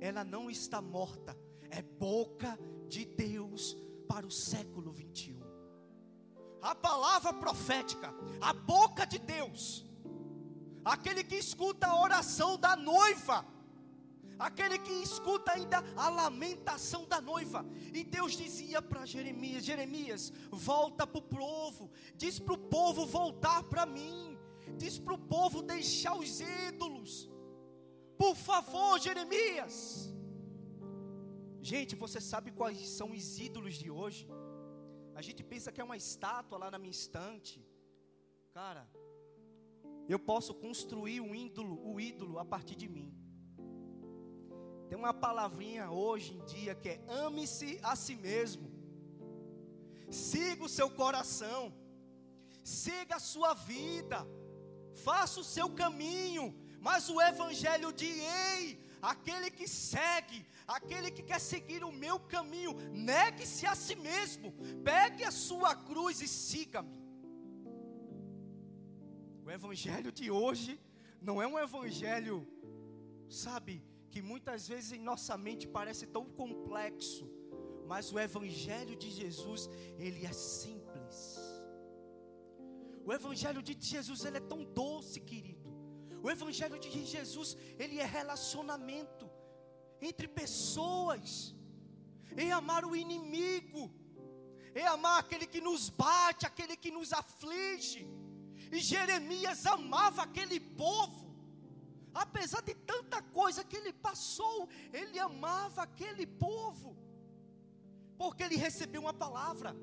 ela 0.00 0.24
não 0.24 0.50
está 0.50 0.80
morta, 0.80 1.36
é 1.70 1.82
boca 1.82 2.58
de 2.88 3.04
Deus 3.04 3.76
para 4.08 4.26
o 4.26 4.30
século 4.30 4.92
21. 4.92 5.35
A 6.70 6.74
palavra 6.74 7.32
profética, 7.44 8.08
a 8.40 8.52
boca 8.52 9.04
de 9.12 9.18
Deus, 9.34 9.84
aquele 10.84 11.22
que 11.22 11.36
escuta 11.36 11.86
a 11.86 12.00
oração 12.06 12.50
da 12.64 12.74
noiva, 12.74 13.38
aquele 14.46 14.78
que 14.86 14.92
escuta 15.08 15.52
ainda 15.52 15.78
a 15.96 16.08
lamentação 16.08 17.02
da 17.12 17.20
noiva. 17.20 17.64
E 17.94 18.02
Deus 18.16 18.32
dizia 18.42 18.82
para 18.82 19.06
Jeremias: 19.14 19.64
Jeremias, 19.64 20.32
volta 20.50 21.06
para 21.06 21.18
o 21.18 21.22
povo, 21.22 21.90
diz 22.16 22.38
para 22.38 22.54
o 22.54 22.58
povo 22.58 23.06
voltar 23.06 23.62
para 23.64 23.86
mim, 23.86 24.36
diz 24.76 24.98
para 24.98 25.14
o 25.14 25.18
povo 25.18 25.62
deixar 25.62 26.16
os 26.16 26.40
ídolos. 26.40 27.30
Por 28.18 28.34
favor, 28.34 28.98
Jeremias. 28.98 30.10
Gente, 31.62 31.94
você 31.96 32.20
sabe 32.20 32.50
quais 32.50 32.88
são 32.88 33.10
os 33.12 33.38
ídolos 33.38 33.74
de 33.74 33.90
hoje? 33.90 34.28
A 35.18 35.22
gente 35.26 35.42
pensa 35.42 35.72
que 35.72 35.80
é 35.80 35.84
uma 35.84 35.96
estátua 35.96 36.58
lá 36.62 36.70
na 36.70 36.78
minha 36.78 36.96
estante. 37.00 37.58
Cara, 38.52 38.82
eu 40.14 40.18
posso 40.30 40.52
construir 40.64 41.20
um 41.22 41.34
ídolo, 41.34 41.74
o 41.90 41.98
ídolo 41.98 42.38
a 42.38 42.44
partir 42.44 42.76
de 42.82 42.88
mim. 42.96 43.08
Tem 44.88 44.98
uma 44.98 45.14
palavrinha 45.14 45.90
hoje 45.90 46.34
em 46.34 46.44
dia 46.44 46.74
que 46.74 46.90
é 46.90 47.04
ame-se 47.24 47.80
a 47.82 47.96
si 47.96 48.14
mesmo. 48.14 48.68
Siga 50.10 50.64
o 50.64 50.68
seu 50.68 50.88
coração. 50.90 51.62
Siga 52.62 53.16
a 53.16 53.26
sua 53.32 53.54
vida. 53.54 54.18
Faça 55.06 55.40
o 55.40 55.48
seu 55.56 55.70
caminho. 55.82 56.46
Mas 56.78 57.08
o 57.08 57.20
evangelho 57.20 57.90
de 57.90 58.10
ei, 58.50 58.78
aquele 59.00 59.50
que 59.50 59.68
segue, 59.68 60.46
aquele 60.66 61.10
que 61.10 61.22
quer 61.22 61.40
seguir 61.40 61.84
o 61.84 61.92
meu 61.92 62.18
caminho, 62.20 62.72
negue-se 62.92 63.66
a 63.66 63.74
si 63.74 63.96
mesmo. 63.96 64.52
Pegue 64.84 65.24
a 65.24 65.30
sua 65.30 65.74
cruz 65.74 66.20
e 66.20 66.28
siga-me. 66.28 67.04
O 69.44 69.50
evangelho 69.50 70.10
de 70.10 70.30
hoje 70.30 70.80
não 71.20 71.40
é 71.40 71.46
um 71.46 71.58
evangelho, 71.58 72.46
sabe, 73.28 73.82
que 74.16 74.22
muitas 74.22 74.66
vezes 74.66 74.92
em 74.92 75.02
nossa 75.10 75.36
mente 75.36 75.66
parece 75.68 76.06
tão 76.06 76.24
complexo, 76.24 77.24
mas 77.86 78.12
o 78.12 78.18
Evangelho 78.18 78.96
de 78.96 79.10
Jesus, 79.10 79.68
ele 79.98 80.24
é 80.24 80.32
simples. 80.32 81.38
O 83.04 83.12
Evangelho 83.12 83.62
de 83.62 83.76
Jesus, 83.78 84.24
ele 84.24 84.38
é 84.38 84.40
tão 84.52 84.64
doce, 84.64 85.20
querido. 85.20 85.65
O 86.22 86.30
Evangelho 86.30 86.78
de 86.78 87.04
Jesus, 87.04 87.56
ele 87.78 87.98
é 87.98 88.04
relacionamento 88.04 89.30
entre 90.00 90.28
pessoas, 90.28 91.54
é 92.36 92.50
amar 92.50 92.84
o 92.84 92.94
inimigo, 92.94 93.90
é 94.74 94.86
amar 94.86 95.20
aquele 95.20 95.46
que 95.46 95.60
nos 95.60 95.88
bate, 95.88 96.44
aquele 96.46 96.76
que 96.76 96.90
nos 96.90 97.12
aflige. 97.12 98.06
E 98.70 98.78
Jeremias 98.78 99.64
amava 99.66 100.22
aquele 100.22 100.58
povo. 100.60 101.26
Apesar 102.12 102.62
de 102.62 102.74
tanta 102.74 103.20
coisa 103.22 103.62
que 103.62 103.76
ele 103.76 103.92
passou, 103.92 104.68
ele 104.92 105.18
amava 105.18 105.82
aquele 105.82 106.26
povo, 106.26 106.96
porque 108.16 108.42
ele 108.42 108.56
recebeu 108.56 109.02
uma 109.02 109.12
palavra, 109.12 109.76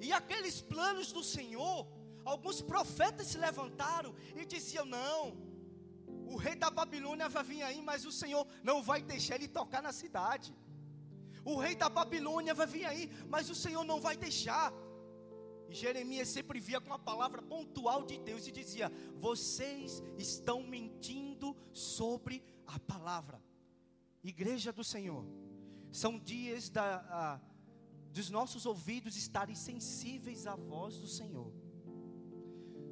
e 0.00 0.12
aqueles 0.12 0.60
planos 0.60 1.12
do 1.12 1.22
Senhor, 1.22 1.86
alguns 2.24 2.60
profetas 2.60 3.26
se 3.28 3.38
levantaram 3.38 4.14
e 4.34 4.44
diziam: 4.44 4.84
Não, 4.84 5.36
o 6.26 6.36
rei 6.36 6.54
da 6.54 6.70
Babilônia 6.70 7.28
vai 7.28 7.44
vir 7.44 7.62
aí, 7.62 7.80
mas 7.82 8.04
o 8.04 8.12
Senhor 8.12 8.46
não 8.62 8.82
vai 8.82 9.02
deixar 9.02 9.36
ele 9.36 9.48
tocar 9.48 9.82
na 9.82 9.92
cidade. 9.92 10.54
O 11.44 11.58
rei 11.58 11.74
da 11.74 11.88
Babilônia 11.88 12.54
vai 12.54 12.66
vir 12.66 12.84
aí, 12.84 13.10
mas 13.28 13.50
o 13.50 13.54
Senhor 13.54 13.84
não 13.84 14.00
vai 14.00 14.16
deixar. 14.16 14.72
E 15.68 15.74
Jeremias 15.74 16.28
sempre 16.28 16.60
via 16.60 16.80
com 16.80 16.92
a 16.92 16.98
palavra 16.98 17.42
pontual 17.42 18.04
de 18.04 18.18
Deus 18.18 18.46
e 18.46 18.52
dizia: 18.52 18.90
Vocês 19.16 20.02
estão 20.18 20.62
mentindo 20.62 21.56
sobre 21.72 22.42
a 22.66 22.78
palavra. 22.78 23.42
Igreja 24.22 24.72
do 24.72 24.84
Senhor, 24.84 25.26
são 25.90 26.18
dias 26.18 26.70
da, 26.70 26.96
a, 27.10 27.40
dos 28.12 28.30
nossos 28.30 28.66
ouvidos 28.66 29.16
estarem 29.16 29.54
sensíveis 29.54 30.46
à 30.46 30.54
voz 30.54 30.96
do 30.98 31.08
Senhor. 31.08 31.52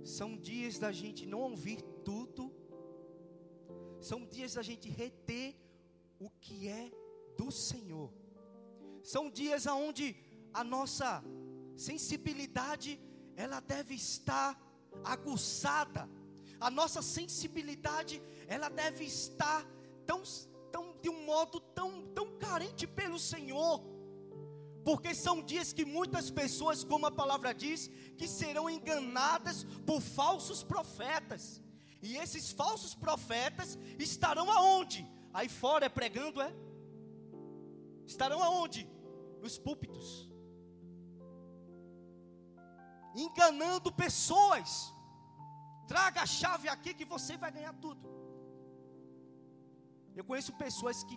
São 0.04 0.36
dias 0.36 0.78
da 0.78 0.92
gente 0.92 1.26
não 1.26 1.40
ouvir 1.40 1.82
tudo. 2.04 2.52
São 4.00 4.24
dias 4.26 4.54
da 4.54 4.62
gente 4.62 4.88
reter 4.88 5.54
o 6.18 6.30
que 6.30 6.68
é 6.68 6.90
do 7.36 7.50
Senhor. 7.50 8.12
São 9.02 9.30
dias 9.30 9.66
aonde 9.66 10.16
a 10.52 10.64
nossa 10.64 11.22
sensibilidade, 11.76 13.00
ela 13.36 13.60
deve 13.60 13.94
estar 13.94 14.60
aguçada. 15.04 16.08
A 16.60 16.70
nossa 16.70 17.00
sensibilidade, 17.00 18.22
ela 18.46 18.68
deve 18.68 19.04
estar 19.04 19.66
tão, 20.06 20.22
tão 20.70 20.98
de 21.00 21.08
um 21.08 21.24
modo 21.24 21.60
tão, 21.60 22.06
tão 22.14 22.38
carente 22.38 22.86
pelo 22.86 23.18
Senhor. 23.18 23.82
Porque 24.84 25.14
são 25.14 25.42
dias 25.42 25.72
que 25.72 25.84
muitas 25.84 26.30
pessoas, 26.30 26.82
como 26.82 27.06
a 27.06 27.10
palavra 27.10 27.52
diz, 27.52 27.90
que 28.16 28.26
serão 28.26 28.68
enganadas 28.68 29.64
por 29.86 30.00
falsos 30.00 30.62
profetas. 30.62 31.62
E 32.02 32.16
esses 32.16 32.50
falsos 32.50 32.94
profetas 32.94 33.78
estarão 33.98 34.50
aonde? 34.50 35.06
Aí 35.34 35.48
fora 35.48 35.86
é 35.86 35.88
pregando, 35.88 36.40
é? 36.40 36.52
Estarão 38.06 38.42
aonde? 38.42 38.88
Nos 39.42 39.58
púlpitos 39.58 40.30
enganando 43.14 43.92
pessoas. 43.92 44.92
Traga 45.86 46.22
a 46.22 46.26
chave 46.26 46.68
aqui 46.68 46.94
que 46.94 47.04
você 47.04 47.36
vai 47.36 47.50
ganhar 47.50 47.72
tudo. 47.74 48.08
Eu 50.14 50.24
conheço 50.24 50.52
pessoas 50.56 51.02
que 51.04 51.14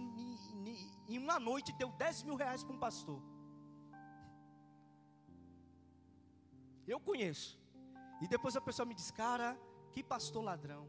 em 1.07 1.17
uma 1.17 1.39
noite 1.39 1.71
deu 1.73 1.89
10 1.89 2.23
mil 2.23 2.35
reais 2.35 2.63
para 2.63 2.75
um 2.75 2.79
pastor. 2.79 3.21
Eu 6.87 6.99
conheço. 6.99 7.59
E 8.21 8.27
depois 8.27 8.55
a 8.55 8.61
pessoa 8.61 8.85
me 8.85 8.93
diz, 8.93 9.11
cara, 9.11 9.59
que 9.91 10.03
pastor 10.03 10.43
ladrão. 10.43 10.87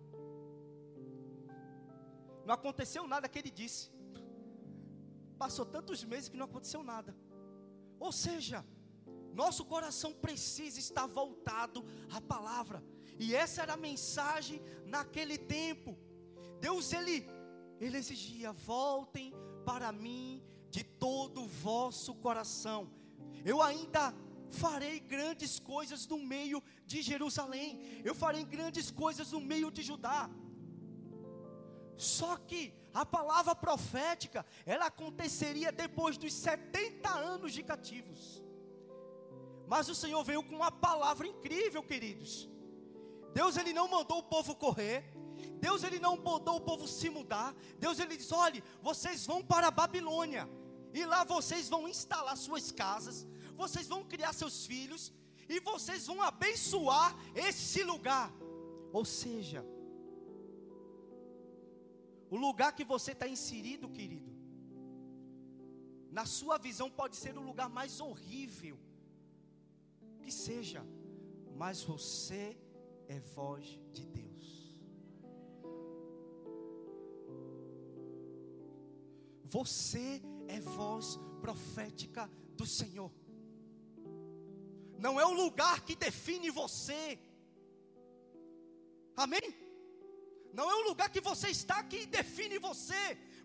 Não 2.45 2.55
aconteceu 2.55 3.07
nada 3.07 3.29
que 3.29 3.39
ele 3.39 3.51
disse. 3.51 3.91
Passou 5.39 5.65
tantos 5.65 6.05
meses 6.05 6.29
que 6.29 6.37
não 6.37 6.47
aconteceu 6.47 6.83
nada. 6.83 7.17
Ou 7.99 8.13
seja, 8.13 8.65
nosso 9.33 9.65
coração 9.65 10.13
precisa 10.13 10.79
estar 10.79 11.07
voltado 11.07 11.85
à 12.11 12.21
palavra. 12.21 12.83
E 13.19 13.35
essa 13.35 13.63
era 13.63 13.75
a 13.75 13.77
mensagem 13.77 14.63
naquele 14.85 15.39
tempo. 15.39 15.99
Deus 16.61 16.93
ele 16.93 17.27
ele 17.81 17.97
exigia: 17.97 18.53
"Voltem 18.53 19.33
para 19.65 19.91
mim 19.91 20.43
de 20.71 20.85
todo 20.85 21.43
o 21.43 21.49
vosso 21.49 22.15
coração. 22.15 22.91
Eu 23.45 23.61
ainda 23.61 24.15
farei 24.51 25.01
grandes 25.01 25.59
coisas 25.59 26.07
no 26.07 26.19
meio 26.19 26.63
de 26.87 27.03
Jerusalém. 27.03 28.01
Eu 28.05 28.15
farei 28.15 28.45
grandes 28.45 28.91
coisas 28.91 29.33
no 29.33 29.41
meio 29.41 29.71
de 29.71 29.83
Judá." 29.83 30.31
Só 31.97 32.37
que 32.37 32.75
a 32.93 33.05
palavra 33.05 33.55
profética, 33.55 34.45
ela 34.65 34.87
aconteceria 34.87 35.71
depois 35.73 36.17
dos 36.17 36.33
70 36.33 37.09
anos 37.11 37.53
de 37.53 37.63
cativos. 37.63 38.43
Mas 39.67 39.89
o 39.89 39.95
Senhor 39.95 40.23
veio 40.23 40.43
com 40.43 40.57
uma 40.57 40.71
palavra 40.71 41.27
incrível, 41.27 41.83
queridos. 41.83 42.49
Deus 43.33 43.57
ele 43.57 43.73
não 43.73 43.89
mandou 43.89 44.19
o 44.19 44.23
povo 44.23 44.55
correr. 44.55 45.05
Deus 45.61 45.83
ele 45.83 45.99
não 45.99 46.17
mandou 46.17 46.57
o 46.57 46.61
povo 46.61 46.87
se 46.87 47.11
mudar. 47.11 47.55
Deus 47.79 47.99
ele 47.99 48.17
disse: 48.17 48.35
"Olhe, 48.35 48.63
vocês 48.83 49.27
vão 49.27 49.43
para 49.43 49.69
a 49.69 49.71
Babilônia 49.71 50.49
e 50.93 51.05
lá 51.05 51.25
vocês 51.25 51.69
vão 51.69 51.89
instalar 51.89 52.37
suas 52.37 52.71
casas, 52.71 53.27
vocês 53.55 53.87
vão 53.87 54.05
criar 54.05 54.33
seus 54.33 54.67
filhos 54.67 55.13
e 55.49 55.61
vocês 55.61 56.07
vão 56.07 56.21
abençoar 56.23 57.17
esse 57.35 57.83
lugar. 57.83 58.33
Ou 58.93 59.05
seja, 59.05 59.65
o 62.31 62.37
lugar 62.37 62.73
que 62.75 62.85
você 62.85 63.13
está 63.13 63.29
inserido, 63.29 63.89
querido, 63.89 64.33
na 66.11 66.27
sua 66.27 66.59
visão 66.59 66.89
pode 66.91 67.17
ser 67.17 67.37
o 67.37 67.43
lugar 67.43 67.69
mais 67.69 68.01
horrível 68.01 68.79
que 70.21 70.31
seja, 70.31 70.85
mas 71.57 71.83
você 71.83 72.57
é 73.09 73.21
voz 73.21 73.79
de 73.93 74.07
Deus. 74.07 74.25
Você 79.45 80.23
é 80.49 80.61
voz 80.61 81.19
profética 81.41 82.31
do 82.57 82.67
Senhor. 82.67 83.13
Não 85.05 85.21
é 85.21 85.27
o 85.27 85.35
lugar 85.43 85.77
que 85.87 85.95
define 85.95 86.51
você. 86.51 87.19
Amém? 89.25 89.49
Não 90.59 90.67
é 90.71 90.75
o 90.77 90.87
lugar 90.89 91.09
que 91.15 91.21
você 91.21 91.49
está 91.49 91.83
que 91.91 92.07
define 92.07 92.59
você, 92.59 93.03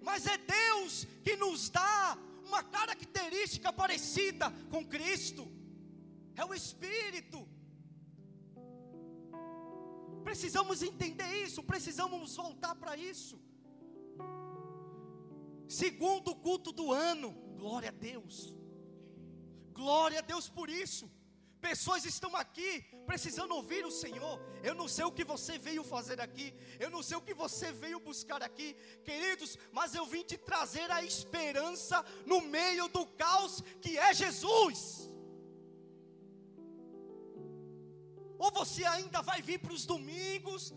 mas 0.08 0.26
é 0.26 0.38
Deus 0.38 1.06
que 1.26 1.36
nos 1.36 1.70
dá 1.70 2.18
uma 2.46 2.64
característica 2.64 3.74
parecida 3.74 4.46
com 4.72 4.88
Cristo. 4.96 5.44
É 6.42 6.46
o 6.46 6.54
Espírito. 6.54 7.46
Precisamos 10.24 10.82
entender 10.82 11.30
isso, 11.46 11.62
precisamos 11.62 12.38
voltar 12.38 12.74
para 12.76 12.96
isso. 12.96 13.38
Segundo 15.68 16.34
culto 16.48 16.72
do 16.72 16.94
ano, 16.94 17.32
glória 17.58 17.90
a 17.90 17.98
Deus. 18.10 18.56
Glória 19.74 20.20
a 20.20 20.28
Deus 20.34 20.48
por 20.48 20.70
isso. 20.70 21.19
Pessoas 21.62 22.06
estão 22.06 22.36
aqui 22.36 22.82
precisando 23.06 23.54
ouvir 23.54 23.86
o 23.86 23.92
Senhor. 23.92 24.40
Eu 24.64 24.74
não 24.74 24.88
sei 24.88 25.04
o 25.04 25.12
que 25.12 25.26
você 25.26 25.58
veio 25.58 25.84
fazer 25.84 26.20
aqui, 26.22 26.54
eu 26.80 26.90
não 26.90 27.04
sei 27.04 27.18
o 27.18 27.22
que 27.22 27.34
você 27.34 27.72
veio 27.72 28.00
buscar 28.00 28.42
aqui, 28.42 28.76
queridos, 29.04 29.58
mas 29.72 29.94
eu 29.94 30.06
vim 30.06 30.24
te 30.24 30.38
trazer 30.38 30.90
a 30.90 31.04
esperança 31.04 32.04
no 32.26 32.40
meio 32.42 32.88
do 32.88 33.06
caos 33.06 33.62
que 33.82 33.98
é 33.98 34.14
Jesus. 34.14 35.10
Ou 38.38 38.52
você 38.52 38.86
ainda 38.86 39.22
vai 39.22 39.42
vir 39.42 39.60
para 39.60 39.74
os 39.74 39.86
domingos, 39.86 40.74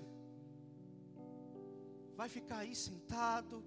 vai 2.17 2.29
ficar 2.29 2.59
aí 2.59 2.75
sentado, 2.75 3.65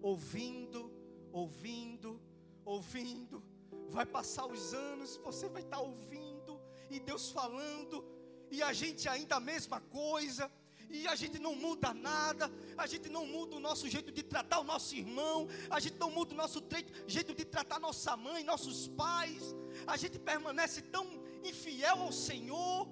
ouvindo, 0.00 0.90
ouvindo, 1.30 2.18
ouvindo 2.64 3.51
vai 3.92 4.06
passar 4.06 4.46
os 4.46 4.72
anos, 4.72 5.16
você 5.18 5.48
vai 5.48 5.62
estar 5.62 5.80
ouvindo, 5.80 6.60
e 6.90 6.98
Deus 6.98 7.30
falando, 7.30 8.04
e 8.50 8.62
a 8.62 8.72
gente 8.72 9.08
ainda 9.08 9.36
a 9.36 9.40
mesma 9.40 9.80
coisa, 9.80 10.50
e 10.90 11.06
a 11.08 11.14
gente 11.14 11.38
não 11.38 11.54
muda 11.54 11.92
nada, 11.94 12.50
a 12.76 12.86
gente 12.86 13.08
não 13.08 13.24
muda 13.26 13.56
o 13.56 13.60
nosso 13.60 13.88
jeito 13.88 14.10
de 14.10 14.22
tratar 14.22 14.60
o 14.60 14.64
nosso 14.64 14.94
irmão, 14.94 15.48
a 15.70 15.78
gente 15.80 15.98
não 15.98 16.10
muda 16.10 16.34
o 16.34 16.36
nosso 16.36 16.62
jeito 17.06 17.34
de 17.34 17.44
tratar 17.44 17.78
nossa 17.78 18.16
mãe, 18.16 18.42
nossos 18.44 18.88
pais, 18.88 19.54
a 19.86 19.96
gente 19.96 20.18
permanece 20.18 20.82
tão 20.82 21.06
infiel 21.44 22.02
ao 22.02 22.12
Senhor. 22.12 22.88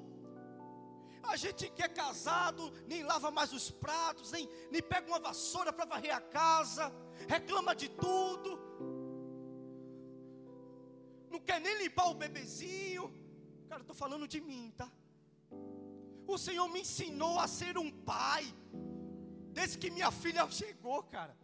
A 1.23 1.37
gente 1.37 1.69
que 1.71 1.83
é 1.83 1.89
casado, 1.89 2.73
nem 2.87 3.03
lava 3.03 3.31
mais 3.31 3.53
os 3.53 3.71
pratos, 3.71 4.33
nem, 4.33 4.49
nem 4.71 4.83
pega 4.83 5.07
uma 5.07 5.21
vassoura 5.21 5.71
para 5.71 5.85
varrer 5.85 6.15
a 6.17 6.21
casa, 6.21 6.91
reclama 7.29 7.75
de 7.75 7.91
tudo, 7.91 8.59
nem 11.67 11.79
limpar 11.83 12.09
o 12.11 12.15
bebezinho. 12.15 13.05
Cara, 13.69 13.83
estou 13.83 13.97
falando 13.97 14.27
de 14.27 14.41
mim, 14.41 14.73
tá? 14.77 14.91
O 16.27 16.39
Senhor 16.39 16.69
me 16.69 16.81
ensinou 16.81 17.39
a 17.39 17.47
ser 17.49 17.77
um 17.77 17.91
pai, 17.91 18.45
desde 19.53 19.79
que 19.79 19.91
minha 19.91 20.11
filha 20.11 20.49
chegou, 20.51 21.03
cara. 21.03 21.37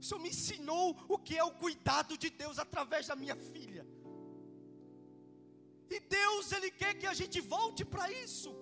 O 0.00 0.04
Senhor 0.04 0.20
me 0.20 0.28
ensinou 0.28 0.96
o 1.08 1.18
que 1.18 1.36
é 1.36 1.44
o 1.44 1.54
cuidado 1.64 2.16
de 2.18 2.28
Deus 2.28 2.58
através 2.58 3.06
da 3.06 3.16
minha 3.16 3.36
filha. 3.36 3.86
E 5.94 6.00
Deus, 6.00 6.52
Ele 6.52 6.70
quer 6.70 6.94
que 6.94 7.06
a 7.06 7.14
gente 7.14 7.40
volte 7.40 7.84
para 7.84 8.10
isso. 8.10 8.54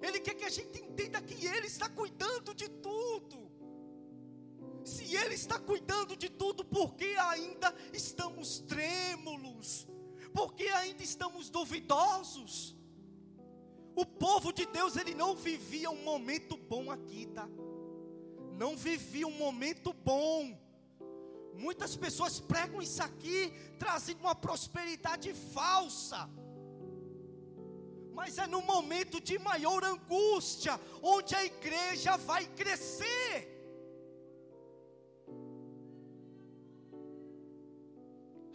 Ele 0.00 0.18
quer 0.18 0.34
que 0.34 0.44
a 0.44 0.54
gente 0.58 0.78
entenda 0.80 1.20
que 1.20 1.46
Ele 1.46 1.66
está 1.66 1.88
cuidando 1.88 2.54
de 2.54 2.68
tudo. 2.68 3.51
Se 4.84 5.14
Ele 5.14 5.34
está 5.34 5.58
cuidando 5.58 6.16
de 6.16 6.28
tudo, 6.28 6.64
por 6.64 6.94
que 6.94 7.16
ainda 7.16 7.74
estamos 7.92 8.60
trêmulos? 8.60 9.86
Por 10.32 10.54
que 10.54 10.68
ainda 10.68 11.02
estamos 11.02 11.50
duvidosos? 11.50 12.74
O 13.94 14.06
povo 14.06 14.52
de 14.52 14.64
Deus, 14.66 14.96
ele 14.96 15.14
não 15.14 15.34
vivia 15.34 15.90
um 15.90 16.02
momento 16.02 16.56
bom 16.56 16.90
aqui, 16.90 17.26
tá? 17.26 17.46
Não 18.56 18.74
vivia 18.76 19.26
um 19.26 19.36
momento 19.36 19.92
bom. 19.92 20.58
Muitas 21.54 21.94
pessoas 21.94 22.40
pregam 22.40 22.80
isso 22.80 23.02
aqui, 23.02 23.52
trazendo 23.78 24.20
uma 24.20 24.34
prosperidade 24.34 25.34
falsa. 25.34 26.28
Mas 28.14 28.38
é 28.38 28.46
no 28.46 28.62
momento 28.62 29.20
de 29.20 29.38
maior 29.38 29.84
angústia, 29.84 30.80
onde 31.02 31.34
a 31.34 31.44
igreja 31.44 32.16
vai 32.16 32.46
crescer. 32.46 33.61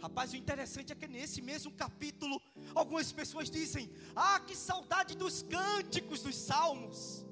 Rapaz, 0.00 0.32
o 0.32 0.36
interessante 0.36 0.92
é 0.92 0.96
que 0.96 1.08
nesse 1.08 1.40
mesmo 1.42 1.72
capítulo, 1.72 2.40
algumas 2.74 3.10
pessoas 3.12 3.50
dizem: 3.50 3.90
Ah, 4.14 4.38
que 4.40 4.56
saudade 4.56 5.16
dos 5.16 5.42
cânticos 5.42 6.22
dos 6.22 6.36
salmos. 6.36 7.24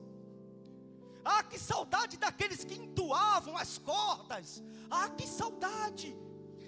Ah, 1.24 1.42
que 1.44 1.58
saudade 1.58 2.16
daqueles 2.16 2.64
que 2.64 2.74
entoavam 2.74 3.56
as 3.56 3.78
cordas. 3.78 4.62
Ah, 4.90 5.08
que 5.10 5.26
saudade. 5.26 6.16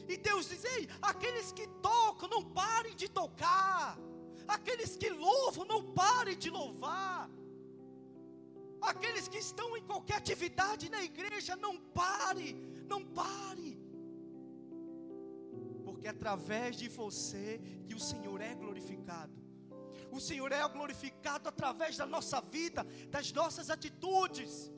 E 0.09 0.17
Deus 0.17 0.49
diz: 0.49 0.65
Ei, 0.65 0.89
aqueles 1.03 1.51
que 1.51 1.67
tocam, 1.89 2.29
não 2.29 2.45
parem 2.45 2.95
de 2.95 3.09
tocar. 3.09 3.99
Aqueles 4.47 4.97
que 4.97 5.11
louvam, 5.11 5.65
não 5.65 5.83
parem 5.93 6.39
de 6.39 6.49
louvar. 6.49 7.29
Aqueles 8.81 9.27
que 9.27 9.39
estão 9.39 9.77
em 9.77 9.83
qualquer 9.83 10.19
atividade 10.19 10.89
na 10.89 11.03
igreja, 11.03 11.57
não 11.57 11.77
pare, 11.77 12.55
não 12.87 13.05
pare 13.05 13.78
porque 15.99 16.07
é 16.07 16.11
através 16.11 16.77
de 16.77 16.89
você 16.89 17.61
que 17.87 17.95
o 17.95 18.01
Senhor 18.01 18.41
é 18.41 18.55
glorificado. 18.55 19.33
O 20.13 20.21
Senhor 20.21 20.53
é 20.53 20.67
glorificado 20.69 21.49
através 21.49 21.97
da 21.97 22.07
nossa 22.07 22.41
vida, 22.41 22.85
das 23.11 23.33
nossas 23.33 23.69
atitudes. 23.69 24.71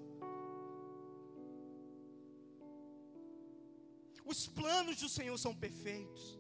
Os 4.25 4.47
planos 4.47 4.97
do 4.97 5.09
Senhor 5.09 5.37
são 5.39 5.55
perfeitos. 5.55 6.39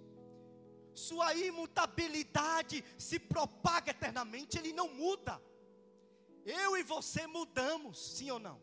Sua 0.95 1.35
imutabilidade 1.35 2.85
se 2.99 3.19
propaga 3.19 3.90
eternamente, 3.90 4.59
ele 4.59 4.73
não 4.73 4.88
muda. 4.95 5.40
Eu 6.45 6.77
e 6.77 6.83
você 6.83 7.27
mudamos, 7.27 8.16
sim 8.16 8.31
ou 8.31 8.38
não? 8.38 8.61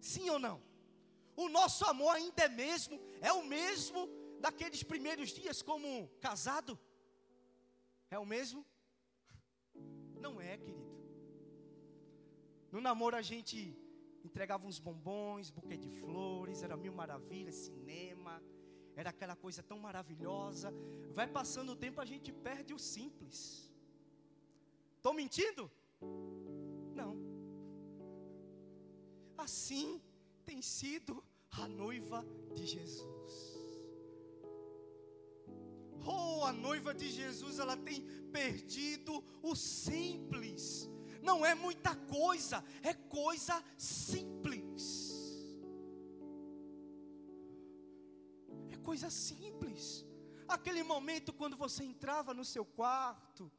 Sim 0.00 0.30
ou 0.30 0.38
não? 0.38 0.62
O 1.36 1.48
nosso 1.48 1.84
amor 1.84 2.14
ainda 2.14 2.44
é 2.44 2.48
mesmo, 2.48 3.00
é 3.20 3.32
o 3.32 3.44
mesmo 3.44 4.19
daqueles 4.40 4.82
primeiros 4.82 5.30
dias 5.30 5.62
como 5.62 6.08
casado? 6.20 6.78
É 8.10 8.18
o 8.18 8.26
mesmo? 8.26 8.64
Não 10.18 10.40
é, 10.40 10.56
querido. 10.56 10.90
No 12.72 12.80
namoro 12.80 13.16
a 13.16 13.22
gente 13.22 13.76
entregava 14.24 14.66
uns 14.66 14.78
bombons, 14.78 15.50
buquê 15.50 15.76
de 15.76 15.88
flores, 16.00 16.62
era 16.62 16.76
mil 16.76 16.92
maravilhas, 16.92 17.54
cinema, 17.54 18.42
era 18.96 19.10
aquela 19.10 19.36
coisa 19.36 19.62
tão 19.62 19.78
maravilhosa. 19.78 20.72
Vai 21.12 21.26
passando 21.26 21.72
o 21.72 21.76
tempo, 21.76 22.00
a 22.00 22.04
gente 22.04 22.32
perde 22.32 22.74
o 22.74 22.78
simples. 22.78 23.72
Estou 24.96 25.14
mentindo? 25.14 25.70
Não. 26.94 27.16
Assim 29.38 30.00
tem 30.44 30.60
sido 30.60 31.24
a 31.50 31.66
noiva 31.66 32.24
de 32.54 32.66
Jesus. 32.66 33.49
Oh, 36.04 36.44
a 36.44 36.52
noiva 36.52 36.94
de 36.94 37.10
Jesus, 37.10 37.58
ela 37.58 37.76
tem 37.76 38.02
perdido 38.32 39.24
o 39.42 39.54
simples. 39.54 40.88
Não 41.22 41.44
é 41.44 41.54
muita 41.54 41.94
coisa, 41.94 42.64
é 42.82 42.94
coisa 42.94 43.62
simples. 43.76 45.20
É 48.70 48.76
coisa 48.76 49.10
simples. 49.10 50.06
Aquele 50.48 50.82
momento 50.82 51.32
quando 51.32 51.56
você 51.56 51.84
entrava 51.84 52.34
no 52.34 52.44
seu 52.44 52.64
quarto, 52.64 53.50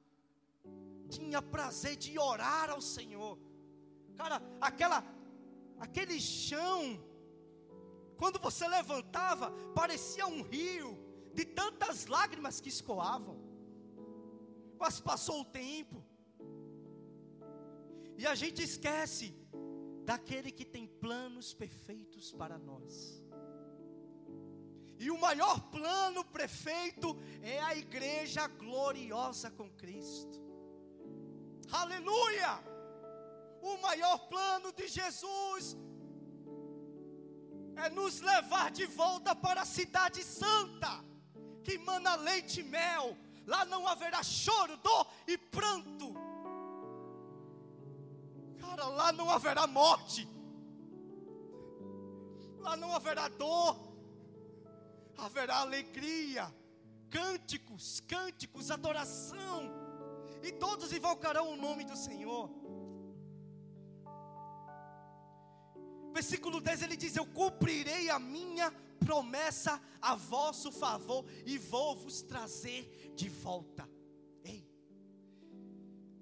tinha 1.10 1.42
prazer 1.42 1.96
de 1.96 2.18
orar 2.18 2.70
ao 2.70 2.82
Senhor. 2.82 3.38
Cara, 4.16 4.42
aquela 4.60 5.04
aquele 5.80 6.20
chão, 6.20 7.04
quando 8.18 8.40
você 8.40 8.68
levantava, 8.68 9.52
parecia 9.74 10.28
um 10.28 10.44
rio 10.44 11.01
de 11.34 11.46
tantas 11.46 12.06
lágrimas 12.08 12.60
que 12.60 12.70
escoavam. 12.70 13.38
Mas 14.80 15.00
passou 15.00 15.42
o 15.42 15.46
tempo. 15.46 16.04
E 18.18 18.26
a 18.26 18.36
gente 18.36 18.62
esquece 18.62 19.36
daquele 20.06 20.52
que 20.52 20.66
tem 20.66 20.88
planos 20.88 21.54
perfeitos 21.54 22.32
para 22.32 22.58
nós. 22.58 23.24
E 25.04 25.10
o 25.10 25.20
maior 25.20 25.60
plano 25.72 26.24
perfeito 26.26 27.18
é 27.42 27.60
a 27.60 27.76
igreja 27.76 28.48
gloriosa 28.48 29.50
com 29.50 29.70
Cristo. 29.72 30.40
Aleluia! 31.72 32.52
O 33.62 33.78
maior 33.78 34.18
plano 34.28 34.72
de 34.72 34.88
Jesus 34.88 35.78
é 37.76 37.90
nos 37.90 38.20
levar 38.22 38.70
de 38.72 38.86
volta 38.86 39.36
para 39.36 39.62
a 39.62 39.66
cidade 39.66 40.24
santa, 40.24 41.04
que 41.64 41.78
mana 41.78 42.16
leite 42.16 42.60
e 42.62 42.64
mel. 42.64 43.18
Lá 43.46 43.66
não 43.66 43.88
haverá 43.88 44.22
choro, 44.24 44.78
dor 44.78 45.08
e 45.28 45.38
pranto. 45.38 46.14
Cara, 48.60 48.88
lá 48.88 49.12
não 49.12 49.30
haverá 49.30 49.66
morte. 49.68 50.28
Lá 52.60 52.76
não 52.76 52.94
haverá 52.94 53.28
dor. 53.28 53.92
Haverá 55.18 55.58
alegria, 55.58 56.54
cânticos, 57.10 58.00
cânticos, 58.02 58.72
adoração. 58.72 59.70
E 60.44 60.52
todos 60.52 60.94
invocarão 60.94 61.52
o 61.52 61.58
nome 61.58 61.84
do 61.84 61.96
Senhor. 61.96 62.50
Versículo 66.14 66.60
10 66.60 66.82
ele 66.84 66.98
diz: 66.98 67.16
Eu 67.16 67.26
cumprirei 67.26 68.10
a 68.10 68.20
minha 68.20 68.72
promessa 69.12 69.82
a 70.02 70.16
vosso 70.16 70.72
favor 70.72 71.26
e 71.46 71.58
vou 71.58 71.98
vos 71.98 72.22
trazer 72.22 73.12
de 73.14 73.28
volta. 73.28 73.86
Ei, 74.42 74.66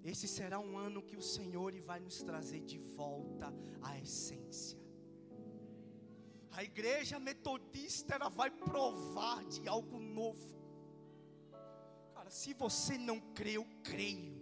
esse 0.03 0.27
será 0.27 0.59
um 0.59 0.75
ano 0.75 1.03
que 1.03 1.15
o 1.15 1.21
Senhor 1.21 1.71
vai 1.81 1.99
nos 1.99 2.23
trazer 2.23 2.61
de 2.61 2.79
volta 2.79 3.53
à 3.83 3.99
essência. 3.99 4.79
A 6.49 6.63
igreja 6.63 7.19
metodista 7.19 8.15
ela 8.15 8.27
vai 8.27 8.49
provar 8.49 9.45
de 9.45 9.67
algo 9.67 9.99
novo. 9.99 10.57
Cara, 12.15 12.31
se 12.31 12.55
você 12.55 12.97
não 12.97 13.19
crê, 13.19 13.57
eu 13.57 13.67
creio 13.83 14.39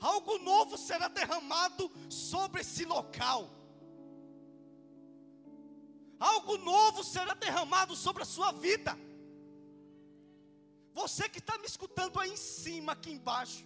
algo 0.00 0.38
novo 0.38 0.78
será 0.78 1.08
derramado 1.08 1.90
sobre 2.08 2.62
esse 2.62 2.86
local. 2.86 3.59
Algo 6.20 6.56
novo 6.58 7.02
será 7.02 7.34
derramado 7.34 7.94
sobre 7.96 8.22
a 8.22 8.32
sua 8.34 8.50
vida. 8.52 8.92
Você 11.00 11.28
que 11.28 11.40
está 11.42 11.56
me 11.58 11.68
escutando 11.72 12.18
aí 12.20 12.30
em 12.32 12.36
cima, 12.36 12.92
aqui 12.92 13.10
embaixo, 13.18 13.64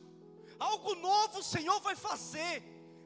algo 0.58 0.94
novo 0.94 1.38
o 1.40 1.48
Senhor 1.54 1.80
vai 1.80 1.96
fazer. 1.96 2.54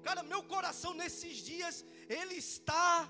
Cara, 0.02 0.22
meu 0.22 0.42
coração 0.42 0.92
nesses 1.02 1.38
dias, 1.38 1.84
ele 2.08 2.34
está. 2.34 3.08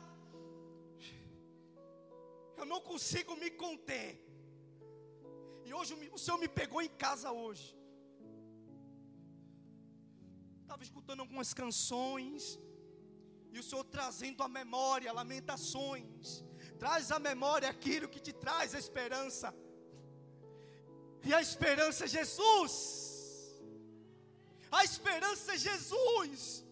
Eu 2.57 2.66
não 2.72 2.81
consigo 2.81 3.35
me 3.42 3.51
conter. 3.51 4.09
E 5.64 5.72
hoje 5.79 5.92
o 6.12 6.18
Senhor 6.18 6.38
me 6.44 6.48
pegou 6.61 6.81
em 6.81 6.92
casa 7.05 7.31
hoje 7.33 7.79
estava 10.79 10.85
escutando 10.85 11.20
algumas 11.20 11.53
canções, 11.61 12.42
e 13.59 13.61
o 13.61 13.68
Senhor 13.68 13.85
trazendo 13.85 14.42
a 14.42 14.49
memória, 14.49 15.12
lamentações, 15.12 16.44
traz 16.79 17.11
a 17.11 17.18
memória 17.18 17.68
aquilo 17.68 18.09
que 18.09 18.21
te 18.27 18.33
traz 18.33 18.75
a 18.75 18.79
esperança, 18.79 19.49
e 21.25 21.35
a 21.35 21.40
esperança 21.42 22.05
é 22.05 22.09
Jesus, 22.09 22.73
a 24.71 24.85
esperança 24.85 25.55
é 25.55 25.59
Jesus. 25.59 26.64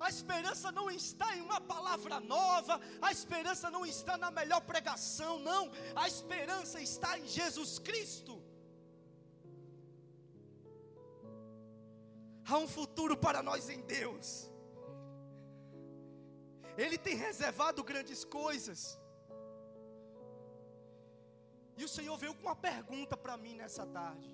A 0.00 0.08
esperança 0.10 0.70
não 0.70 0.90
está 0.90 1.34
em 1.34 1.40
uma 1.40 1.60
palavra 1.60 2.20
nova, 2.20 2.78
a 3.00 3.10
esperança 3.10 3.70
não 3.70 3.86
está 3.86 4.18
na 4.18 4.30
melhor 4.30 4.60
pregação, 4.60 5.38
não. 5.38 5.70
A 5.94 6.06
esperança 6.06 6.78
está 6.80 7.18
em 7.18 7.26
Jesus 7.26 7.78
Cristo. 7.78 8.42
Há 12.46 12.58
um 12.58 12.68
futuro 12.68 13.16
para 13.16 13.42
nós 13.42 13.70
em 13.70 13.80
Deus. 13.82 14.50
Ele 16.76 16.98
tem 16.98 17.16
reservado 17.16 17.82
grandes 17.84 18.24
coisas. 18.24 18.98
E 21.76 21.84
o 21.84 21.88
Senhor 21.88 22.16
veio 22.16 22.34
com 22.34 22.42
uma 22.42 22.56
pergunta 22.56 23.16
para 23.16 23.36
mim 23.36 23.54
nessa 23.54 23.86
tarde: 23.86 24.32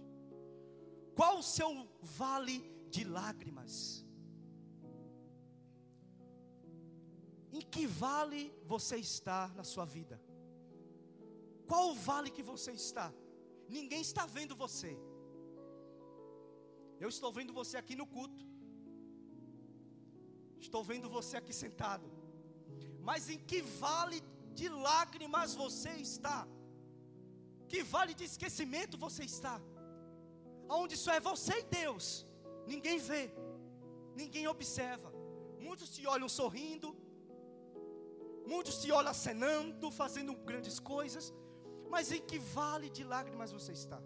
Qual 1.14 1.38
o 1.38 1.42
seu 1.42 1.88
vale 2.02 2.58
de 2.88 3.04
lágrimas? 3.04 4.04
Em 7.52 7.60
que 7.60 7.86
vale 7.86 8.54
você 8.64 8.96
está 8.96 9.48
na 9.48 9.64
sua 9.64 9.84
vida? 9.84 10.20
Qual 11.66 11.90
o 11.90 11.94
vale 11.94 12.30
que 12.30 12.42
você 12.42 12.72
está? 12.72 13.12
Ninguém 13.68 14.00
está 14.00 14.26
vendo 14.26 14.54
você. 14.56 14.96
Eu 16.98 17.08
estou 17.08 17.32
vendo 17.32 17.52
você 17.52 17.76
aqui 17.76 17.94
no 17.96 18.06
culto. 18.06 18.44
Estou 20.58 20.82
vendo 20.84 21.08
você 21.08 21.36
aqui 21.36 21.52
sentado. 21.52 22.19
Mas 23.08 23.28
em 23.28 23.38
que 23.38 23.60
vale 23.62 24.22
de 24.54 24.68
lágrimas 24.68 25.54
você 25.54 25.90
está? 25.90 26.46
Que 27.68 27.82
vale 27.82 28.14
de 28.14 28.24
esquecimento 28.24 28.98
você 28.98 29.24
está? 29.24 29.60
Onde 30.68 30.96
só 30.96 31.12
é 31.12 31.20
você 31.20 31.54
e 31.60 31.62
Deus. 31.62 32.26
Ninguém 32.66 32.98
vê. 32.98 33.32
Ninguém 34.14 34.46
observa. 34.46 35.10
Muitos 35.58 35.90
te 35.94 36.06
olham 36.06 36.28
sorrindo. 36.28 36.88
Muitos 38.46 38.80
te 38.82 38.90
olham 38.90 39.10
acenando, 39.10 39.90
fazendo 39.90 40.34
grandes 40.34 40.78
coisas. 40.78 41.32
Mas 41.88 42.12
em 42.12 42.20
que 42.20 42.38
vale 42.38 42.88
de 42.90 43.04
lágrimas 43.04 43.52
você 43.52 43.72
está? 43.72 44.00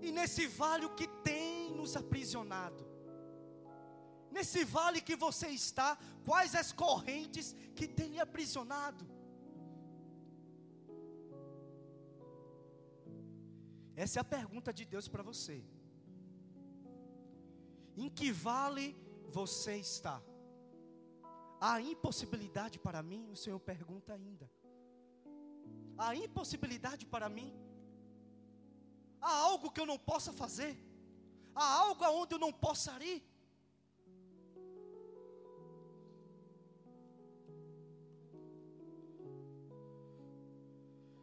E 0.00 0.10
nesse 0.10 0.46
vale 0.48 0.84
o 0.86 0.94
que 0.94 1.06
tem 1.22 1.70
nos 1.70 1.96
aprisionado? 1.96 2.91
Nesse 4.36 4.64
vale 4.76 5.00
que 5.08 5.16
você 5.24 5.48
está, 5.48 5.88
quais 6.28 6.54
as 6.54 6.70
correntes 6.84 7.54
que 7.76 7.86
tem 7.98 8.10
lhe 8.12 8.20
aprisionado? 8.20 9.04
Essa 13.94 14.18
é 14.18 14.22
a 14.22 14.32
pergunta 14.36 14.72
de 14.72 14.84
Deus 14.84 15.06
para 15.06 15.22
você. 15.22 15.56
Em 17.96 18.08
que 18.08 18.32
vale 18.32 18.86
você 19.38 19.76
está? 19.76 20.16
Há 21.60 21.80
impossibilidade 21.80 22.78
para 22.86 23.02
mim? 23.02 23.30
O 23.30 23.36
Senhor 23.36 23.60
pergunta 23.60 24.14
ainda. 24.14 24.50
Há 25.96 26.16
impossibilidade 26.16 27.04
para 27.14 27.28
mim? 27.28 27.50
Há 29.20 29.32
algo 29.50 29.70
que 29.70 29.80
eu 29.80 29.86
não 29.86 29.98
possa 29.98 30.32
fazer? 30.32 30.74
Há 31.54 31.66
algo 31.84 32.02
aonde 32.02 32.34
eu 32.34 32.38
não 32.38 32.52
possa 32.52 32.92
ir? 33.04 33.22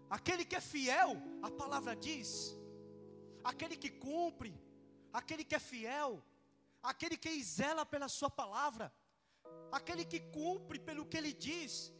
Aquele 0.10 0.44
que 0.44 0.56
é 0.56 0.62
fiel, 0.62 1.12
a 1.42 1.52
palavra 1.52 1.96
diz, 1.96 2.58
aquele 3.44 3.76
que 3.78 3.90
cumpre, 3.90 4.54
aquele 5.14 5.44
que 5.44 5.56
é 5.56 5.60
fiel, 5.60 6.24
aquele 6.82 7.16
que 7.18 7.44
zela 7.44 7.86
pela 7.86 8.08
sua 8.08 8.30
palavra, 8.30 8.92
aquele 9.72 10.04
que 10.04 10.20
cumpre 10.20 10.80
pelo 10.80 11.06
que 11.06 11.18
ele 11.18 11.34
diz, 11.34 11.94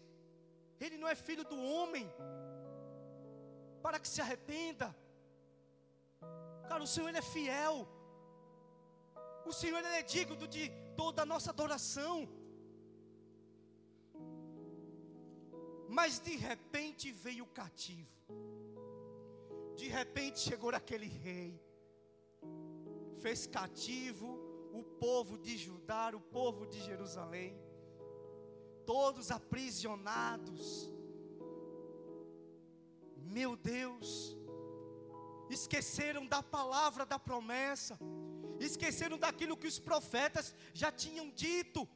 ele 0.80 0.98
não 0.98 1.08
é 1.08 1.16
filho 1.16 1.44
do 1.44 1.58
homem, 1.62 2.10
para 3.84 4.00
que 4.00 4.08
se 4.08 4.22
arrependa. 4.22 4.96
Cara, 6.68 6.84
o 6.84 6.88
Senhor 6.88 7.10
ele 7.10 7.18
é 7.18 7.22
fiel. 7.22 7.88
O 9.46 9.54
Senhor 9.54 9.80
ele 9.80 9.88
é 9.88 10.04
digno 10.04 10.48
de 10.48 10.70
toda 10.96 11.22
a 11.22 11.26
nossa 11.26 11.50
adoração. 11.52 12.28
Mas 15.98 16.20
de 16.20 16.36
repente 16.36 17.12
veio 17.12 17.44
o 17.46 17.48
cativo. 17.48 18.08
De 19.76 19.88
repente 19.88 20.40
chegou 20.40 20.70
aquele 20.70 21.08
rei. 21.08 21.60
Fez 23.24 23.48
cativo 23.48 24.28
o 24.72 24.84
povo 24.84 25.38
de 25.38 25.58
Judá, 25.58 26.12
o 26.14 26.22
povo 26.22 26.68
de 26.68 26.80
Jerusalém. 26.80 27.60
Todos 28.86 29.32
aprisionados. 29.32 30.92
Meu 33.38 33.56
Deus 33.56 34.38
esqueceram 35.50 36.26
da 36.28 36.44
palavra 36.44 37.04
da 37.06 37.18
promessa, 37.18 37.98
esqueceram 38.60 39.18
daquilo 39.18 39.58
que 39.58 39.66
os 39.66 39.80
profetas 39.80 40.54
já 40.74 40.92
tinham 40.92 41.32
dito. 41.32 41.88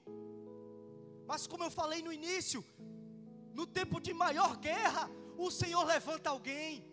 Mas 1.28 1.46
como 1.46 1.64
eu 1.64 1.72
falei 1.72 2.02
no 2.02 2.12
início, 2.12 2.66
no 3.54 3.66
tempo 3.66 4.00
de 4.00 4.14
maior 4.14 4.58
guerra, 4.58 5.10
o 5.38 5.50
Senhor 5.52 5.84
levanta 5.84 6.30
alguém 6.30 6.86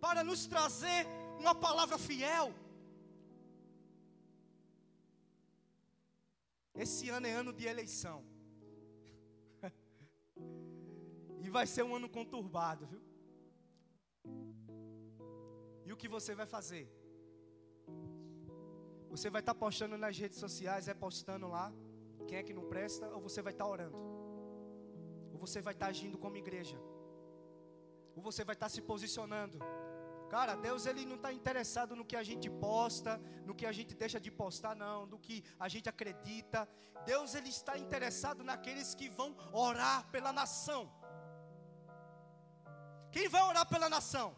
para 0.00 0.22
nos 0.22 0.46
trazer 0.46 1.06
uma 1.38 1.54
palavra 1.54 1.98
fiel. 1.98 2.52
Esse 6.74 7.08
ano 7.08 7.26
é 7.26 7.32
ano 7.32 7.52
de 7.52 7.66
eleição. 7.66 8.24
e 11.44 11.50
vai 11.50 11.66
ser 11.66 11.82
um 11.82 11.96
ano 11.96 12.08
conturbado, 12.08 12.86
viu? 12.86 13.02
E 15.84 15.92
o 15.92 15.96
que 15.96 16.06
você 16.06 16.34
vai 16.34 16.46
fazer? 16.46 16.88
Você 19.10 19.28
vai 19.30 19.40
estar 19.40 19.54
tá 19.54 19.58
postando 19.58 19.96
nas 19.98 20.16
redes 20.16 20.38
sociais, 20.38 20.86
é 20.86 20.94
postando 20.94 21.48
lá 21.48 21.72
quem 22.28 22.38
é 22.38 22.42
que 22.42 22.52
não 22.52 22.68
presta, 22.68 23.08
ou 23.08 23.20
você 23.20 23.40
vai 23.40 23.52
estar 23.52 23.64
tá 23.64 23.70
orando? 23.70 24.17
Ou 25.38 25.46
você 25.46 25.60
vai 25.66 25.72
estar 25.72 25.86
tá 25.86 25.90
agindo 25.90 26.18
como 26.18 26.36
igreja? 26.36 26.76
Ou 28.16 28.20
você 28.28 28.42
vai 28.48 28.54
estar 28.56 28.68
se 28.68 28.80
posicionando? 28.82 29.58
Cara, 30.28 30.54
Deus 30.56 30.84
ele 30.84 31.04
não 31.10 31.14
está 31.14 31.32
interessado 31.32 31.94
no 31.98 32.04
que 32.04 32.16
a 32.16 32.24
gente 32.28 32.50
posta, 32.50 33.12
no 33.46 33.54
que 33.54 33.64
a 33.64 33.70
gente 33.70 33.94
deixa 33.94 34.18
de 34.24 34.30
postar, 34.40 34.74
não, 34.74 35.06
no 35.06 35.18
que 35.26 35.36
a 35.58 35.68
gente 35.68 35.88
acredita. 35.88 36.68
Deus 37.06 37.36
ele 37.36 37.50
está 37.58 37.78
interessado 37.78 38.42
naqueles 38.42 38.96
que 38.96 39.08
vão 39.08 39.30
orar 39.52 40.10
pela 40.10 40.32
nação. 40.32 40.82
Quem 43.12 43.28
vai 43.28 43.42
orar 43.42 43.66
pela 43.74 43.88
nação? 43.88 44.36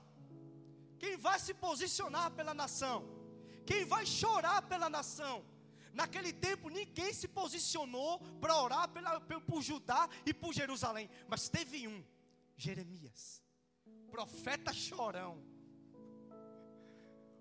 Quem 0.99 1.17
vai 1.17 1.39
se 1.47 1.55
posicionar 1.55 2.31
pela 2.33 2.53
nação? 2.53 2.99
Quem 3.65 3.85
vai 3.87 4.05
chorar 4.05 4.61
pela 4.73 4.91
nação? 4.99 5.37
Naquele 5.93 6.33
tempo 6.33 6.69
ninguém 6.69 7.13
se 7.13 7.29
posicionou 7.29 8.21
para 8.41 8.61
orar 8.63 8.89
pela, 8.89 9.21
por 9.21 9.63
Judá 9.63 10.09
e 10.25 10.33
por 10.33 10.53
Jerusalém, 10.53 11.11
mas 11.29 11.49
teve 11.49 11.89
um, 11.89 12.05
Jeremias, 12.57 13.43
profeta 14.11 14.73
chorão 14.73 15.51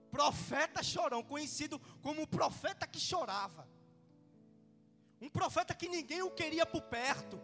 profeta 0.09 0.83
chorão, 0.83 1.23
conhecido 1.23 1.79
como 2.01 2.23
o 2.23 2.27
profeta 2.27 2.87
que 2.87 2.99
chorava. 2.99 3.67
Um 5.21 5.29
profeta 5.29 5.73
que 5.73 5.87
ninguém 5.87 6.21
o 6.21 6.31
queria 6.31 6.65
por 6.65 6.81
perto. 6.81 7.39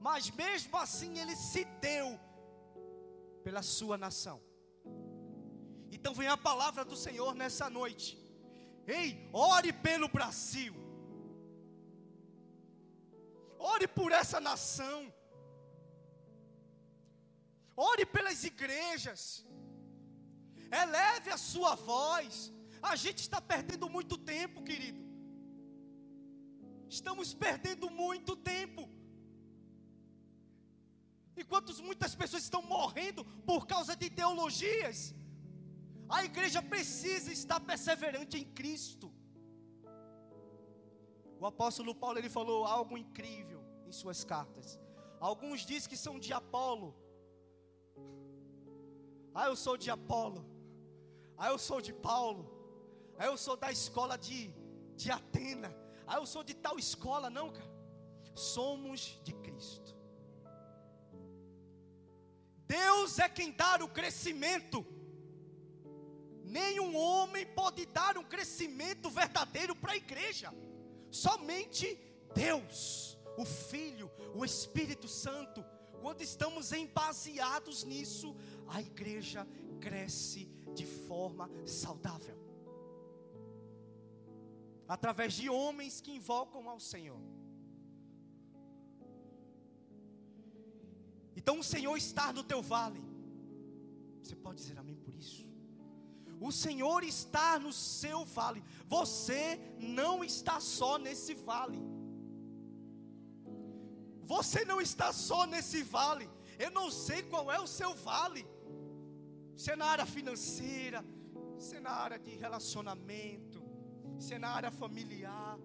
Mas 0.00 0.30
mesmo 0.30 0.76
assim 0.76 1.18
ele 1.18 1.36
se 1.36 1.64
deu 1.64 2.18
pela 3.44 3.62
sua 3.62 3.98
nação. 3.98 4.40
Então 5.90 6.14
vem 6.14 6.28
a 6.28 6.36
palavra 6.36 6.84
do 6.84 6.96
Senhor 6.96 7.34
nessa 7.34 7.68
noite. 7.68 8.18
Ei, 8.86 9.28
ore 9.32 9.72
pelo 9.72 10.08
Brasil. 10.08 10.74
Ore 13.58 13.86
por 13.86 14.12
essa 14.12 14.40
nação. 14.40 15.12
Ore 17.76 18.04
pelas 18.06 18.44
igrejas 18.44 19.44
eleve 20.70 21.30
a 21.30 21.36
sua 21.36 21.74
voz. 21.74 22.52
A 22.82 22.96
gente 22.96 23.18
está 23.18 23.40
perdendo 23.40 23.88
muito 23.90 24.16
tempo, 24.16 24.62
querido. 24.62 25.00
Estamos 26.88 27.34
perdendo 27.34 27.90
muito 27.90 28.34
tempo. 28.36 28.88
Enquanto 31.36 31.72
muitas 31.82 32.14
pessoas 32.14 32.42
estão 32.42 32.62
morrendo 32.62 33.24
por 33.50 33.66
causa 33.66 33.94
de 33.96 34.06
ideologias, 34.06 35.14
a 36.10 36.24
igreja 36.24 36.60
precisa 36.60 37.32
estar 37.32 37.60
perseverante 37.60 38.36
em 38.36 38.44
Cristo. 38.44 39.12
O 41.38 41.46
apóstolo 41.46 41.94
Paulo 41.94 42.18
ele 42.18 42.28
falou 42.28 42.66
algo 42.66 42.98
incrível 42.98 43.64
em 43.86 43.92
suas 43.92 44.24
cartas. 44.24 44.78
Alguns 45.20 45.60
dizem 45.60 45.88
que 45.88 45.96
são 45.96 46.18
de 46.18 46.32
Apolo. 46.32 46.94
Ah, 49.34 49.46
eu 49.46 49.56
sou 49.56 49.76
de 49.76 49.90
Apolo. 49.90 50.44
Ah, 51.38 51.48
eu 51.48 51.58
sou 51.58 51.80
de 51.80 51.92
Paulo. 51.92 52.44
Ah, 53.18 53.26
eu 53.26 53.36
sou 53.36 53.56
da 53.56 53.70
escola 53.70 54.18
de, 54.18 54.52
de 54.96 55.10
Atena. 55.10 55.74
Ah, 56.06 56.16
eu 56.16 56.26
sou 56.26 56.42
de 56.42 56.54
tal 56.54 56.78
escola. 56.78 57.30
Não, 57.30 57.50
cara. 57.50 57.70
Somos 58.34 59.20
de 59.22 59.32
Cristo. 59.34 59.96
Deus 62.66 63.18
é 63.18 63.28
quem 63.28 63.52
dá 63.52 63.76
o 63.84 63.88
crescimento. 63.88 64.84
Nenhum 66.60 66.90
homem 66.96 67.46
pode 67.60 67.82
dar 67.86 68.14
um 68.18 68.26
crescimento 68.34 69.08
verdadeiro 69.20 69.74
para 69.74 69.92
a 69.92 69.96
igreja. 70.04 70.48
Somente 71.10 71.86
Deus, 72.34 73.18
o 73.36 73.44
Filho, 73.44 74.10
o 74.34 74.44
Espírito 74.44 75.08
Santo. 75.08 75.64
Quando 76.02 76.22
estamos 76.22 76.72
embaseados 76.72 77.84
nisso, 77.84 78.28
a 78.68 78.80
igreja 78.80 79.46
cresce 79.80 80.42
de 80.74 80.86
forma 80.86 81.50
saudável. 81.66 82.38
Através 84.96 85.34
de 85.34 85.48
homens 85.48 86.00
que 86.00 86.12
invocam 86.20 86.68
ao 86.68 86.80
Senhor. 86.80 87.20
Então 91.36 91.58
o 91.58 91.64
Senhor 91.64 91.96
está 91.96 92.32
no 92.32 92.44
teu 92.44 92.60
vale. 92.60 93.02
Você 94.22 94.36
pode 94.36 94.58
dizer 94.60 94.78
amém 94.78 94.96
por 94.96 95.14
isso? 95.14 95.49
O 96.40 96.50
Senhor 96.50 97.04
está 97.04 97.58
no 97.58 97.72
seu 97.72 98.24
vale. 98.24 98.64
Você 98.86 99.60
não 99.78 100.24
está 100.24 100.58
só 100.58 100.98
nesse 100.98 101.34
vale. 101.34 101.80
Você 104.24 104.64
não 104.64 104.80
está 104.80 105.12
só 105.12 105.44
nesse 105.46 105.82
vale. 105.82 106.28
Eu 106.58 106.70
não 106.70 106.90
sei 106.90 107.22
qual 107.22 107.52
é 107.52 107.60
o 107.60 107.66
seu 107.66 107.94
vale 107.94 108.44
se 109.60 109.70
é 109.70 109.76
na 109.76 109.84
área 109.94 110.06
financeira, 110.06 111.04
se 111.58 111.76
é 111.76 111.80
na 111.80 111.90
área 111.90 112.18
de 112.18 112.34
relacionamento, 112.44 113.62
se 114.18 114.32
é 114.32 114.38
na 114.38 114.48
área 114.48 114.70
familiar. 114.70 115.58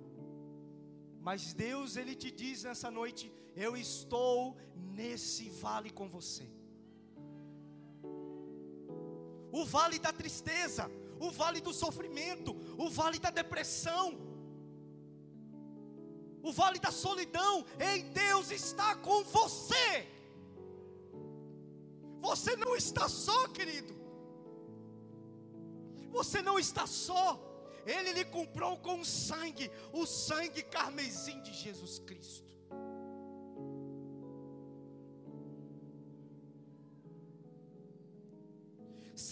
Mas 1.21 1.53
Deus, 1.53 1.95
Ele 1.95 2.13
te 2.13 2.29
diz 2.29 2.63
nessa 2.63 2.91
noite: 2.91 3.31
Eu 3.55 3.77
estou 3.77 4.57
nesse 4.75 5.49
vale 5.49 5.89
com 5.89 6.09
você. 6.09 6.54
O 9.59 9.63
vale 9.63 9.97
da 10.05 10.11
tristeza, 10.21 10.91
o 11.17 11.29
vale 11.31 11.59
do 11.67 11.73
sofrimento, 11.73 12.51
o 12.77 12.89
vale 12.89 13.19
da 13.25 13.29
depressão, 13.29 14.05
o 16.43 16.51
vale 16.51 16.77
da 16.77 16.91
solidão. 16.91 17.65
Ei, 17.79 18.03
Deus 18.03 18.51
está 18.51 18.95
com 18.97 19.23
você. 19.23 19.87
Você 22.27 22.55
não 22.57 22.75
está 22.75 23.07
só, 23.07 23.47
querido. 23.47 23.95
Você 26.17 26.41
não 26.41 26.57
está 26.59 26.85
só. 26.85 27.39
Ele 27.85 28.11
lhe 28.11 28.25
comprou 28.25 28.77
com 28.79 29.05
sangue, 29.05 29.71
o 29.93 30.05
sangue 30.05 30.63
carmesim 30.63 31.41
de 31.43 31.53
Jesus 31.53 31.99
Cristo. 31.99 32.54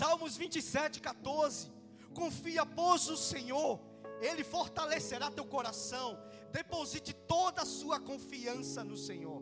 Salmos 0.03 0.35
27, 0.35 0.99
14. 0.99 1.71
Confia, 2.13 2.65
pois, 2.65 3.07
o 3.07 3.15
Senhor, 3.15 3.79
Ele 4.19 4.43
fortalecerá 4.43 5.31
teu 5.31 5.45
coração. 5.45 6.19
Deposite 6.51 7.13
toda 7.13 7.61
a 7.61 7.65
sua 7.65 8.01
confiança 8.01 8.83
no 8.83 8.97
Senhor. 8.97 9.41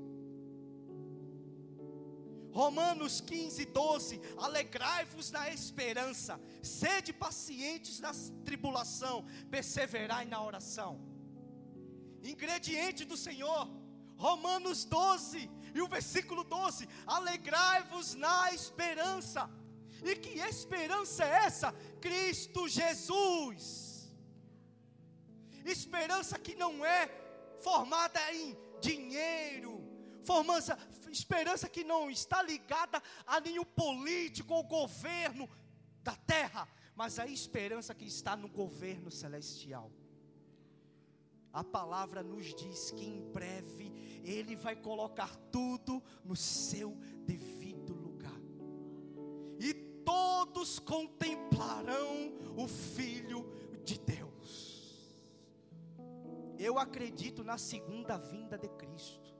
Romanos 2.52 3.20
15, 3.22 3.66
12: 3.66 4.22
Alegrai-vos 4.38 5.32
na 5.32 5.50
esperança, 5.50 6.40
sede 6.62 7.12
pacientes 7.12 8.00
na 8.00 8.12
tribulação, 8.46 9.26
perseverai 9.50 10.26
na 10.26 10.44
oração. 10.44 11.02
Ingrediente 12.22 13.04
do 13.04 13.18
Senhor, 13.18 13.68
Romanos 14.16 14.86
12, 14.86 15.50
e 15.74 15.82
o 15.82 15.88
versículo 15.88 16.44
12: 16.44 16.88
Alegrai-vos 17.08 18.14
na 18.14 18.54
esperança. 18.54 19.50
E 20.04 20.16
que 20.16 20.40
esperança 20.40 21.24
é 21.24 21.46
essa? 21.46 21.72
Cristo 22.00 22.68
Jesus. 22.68 24.12
Esperança 25.64 26.40
que 26.40 26.56
não 26.56 26.84
é 26.84 27.08
formada 27.60 28.20
em 28.34 28.58
dinheiro, 28.82 29.80
formança, 30.24 30.78
esperança 31.12 31.70
que 31.70 31.84
não 31.84 32.10
está 32.10 32.42
ligada 32.42 33.02
a 33.28 33.40
nenhum 33.40 33.64
político 33.64 34.56
ou 34.56 34.64
governo 34.64 35.48
da 36.02 36.16
terra, 36.16 36.68
mas 36.96 37.20
a 37.20 37.28
esperança 37.28 37.94
que 37.94 38.06
está 38.06 38.36
no 38.36 38.50
governo 38.50 39.12
celestial. 39.12 39.92
A 41.54 41.64
palavra 41.64 42.24
nos 42.24 42.56
diz 42.56 42.92
que 42.92 43.06
em 43.06 43.32
breve 43.32 43.92
Ele 44.24 44.56
vai 44.56 44.76
colocar 44.76 45.36
tudo 45.52 46.02
no 46.24 46.36
seu 46.36 46.96
devido 47.24 47.61
todos 50.22 50.78
contemplarão 50.80 52.34
o 52.56 52.68
Filho 52.68 53.44
de 53.84 54.00
Deus. 54.00 55.20
Eu 56.60 56.78
acredito 56.78 57.44
na 57.44 57.58
segunda 57.58 58.18
vinda 58.18 58.58
de 58.58 58.70
Cristo. 58.70 59.34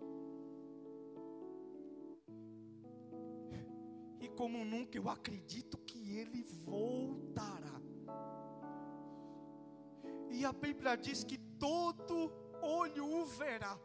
E 4.20 4.28
como 4.30 4.66
nunca 4.66 4.98
eu 4.98 5.08
acredito 5.08 5.78
que 5.78 6.18
Ele 6.18 6.42
voltará. 6.66 7.80
E 10.32 10.44
a 10.44 10.52
Bíblia 10.52 10.96
diz 10.96 11.24
que 11.24 11.38
todo 11.38 12.32
olho 12.64 13.06
o 13.06 13.26
verá. 13.26 13.78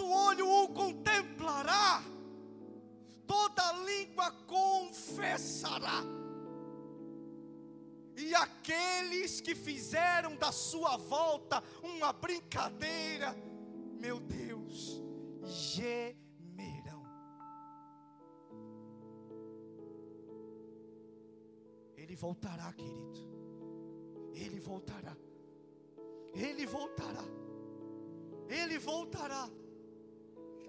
Todo 0.00 0.12
olho 0.12 0.48
o 0.48 0.68
contemplará, 0.68 2.02
toda 3.26 3.72
língua 3.84 4.32
confessará. 4.46 6.02
E 8.16 8.34
aqueles 8.34 9.42
que 9.42 9.54
fizeram 9.54 10.36
da 10.36 10.50
sua 10.52 10.96
volta 10.96 11.62
uma 11.82 12.14
brincadeira, 12.14 13.36
meu 14.00 14.18
Deus, 14.20 15.02
gemerão. 15.44 17.04
Ele 21.94 22.16
voltará, 22.16 22.72
querido. 22.72 23.20
Ele 24.32 24.60
voltará. 24.60 25.14
Ele 26.32 26.64
voltará. 26.64 27.24
Ele 28.48 28.78
voltará. 28.78 29.59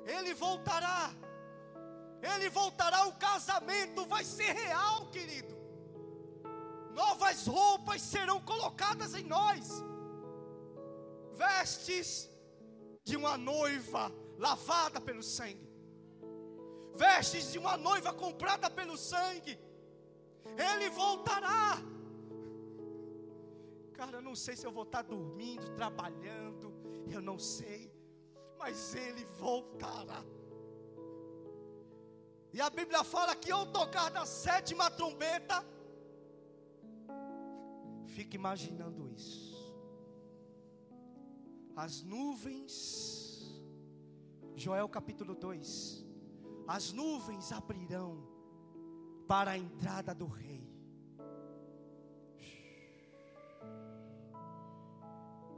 Ele 0.06 0.34
voltará. 0.34 1.12
Ele 2.22 2.50
voltará. 2.50 3.08
O 3.08 3.14
casamento 3.14 4.06
vai 4.06 4.24
ser 4.24 4.54
real, 4.54 5.08
querido. 5.08 5.56
Novas 6.92 7.48
roupas 7.48 8.02
serão 8.02 8.40
colocadas 8.42 9.16
em 9.16 9.24
nós. 9.24 9.84
Vestes 11.34 12.30
de 13.04 13.16
uma 13.16 13.38
noiva 13.38 14.12
lavada 14.38 15.00
pelo 15.00 15.24
sangue. 15.24 15.70
Vestes 16.96 17.52
de 17.52 17.58
uma 17.58 17.78
noiva 17.78 18.14
comprada 18.14 18.70
pelo 18.70 18.98
sangue. 18.98 19.58
Ele 20.58 20.90
voltará. 20.90 21.78
Cara, 23.94 24.18
eu 24.18 24.22
não 24.22 24.36
sei 24.36 24.56
se 24.56 24.66
eu 24.66 24.72
vou 24.72 24.84
estar 24.84 25.04
dormindo, 25.04 25.70
trabalhando, 25.76 26.74
eu 27.10 27.22
não 27.22 27.38
sei, 27.38 27.91
mas 28.62 28.94
ele 28.94 29.26
voltará. 29.40 30.24
E 32.54 32.62
a 32.62 32.70
Bíblia 32.70 33.04
fala 33.04 33.36
que 33.36 33.52
ao 33.52 33.66
tocar 33.66 34.12
da 34.12 34.24
sétima 34.24 34.92
trombeta, 34.92 35.66
fique 38.06 38.36
imaginando 38.36 39.10
isso. 39.10 39.50
As 41.76 42.04
nuvens, 42.04 43.64
Joel 44.56 44.88
capítulo 44.88 45.34
2, 45.34 46.06
as 46.68 46.92
nuvens 46.92 47.52
abrirão 47.52 48.28
para 49.28 49.52
a 49.52 49.58
entrada 49.58 50.14
do 50.14 50.28
rei. 50.28 50.70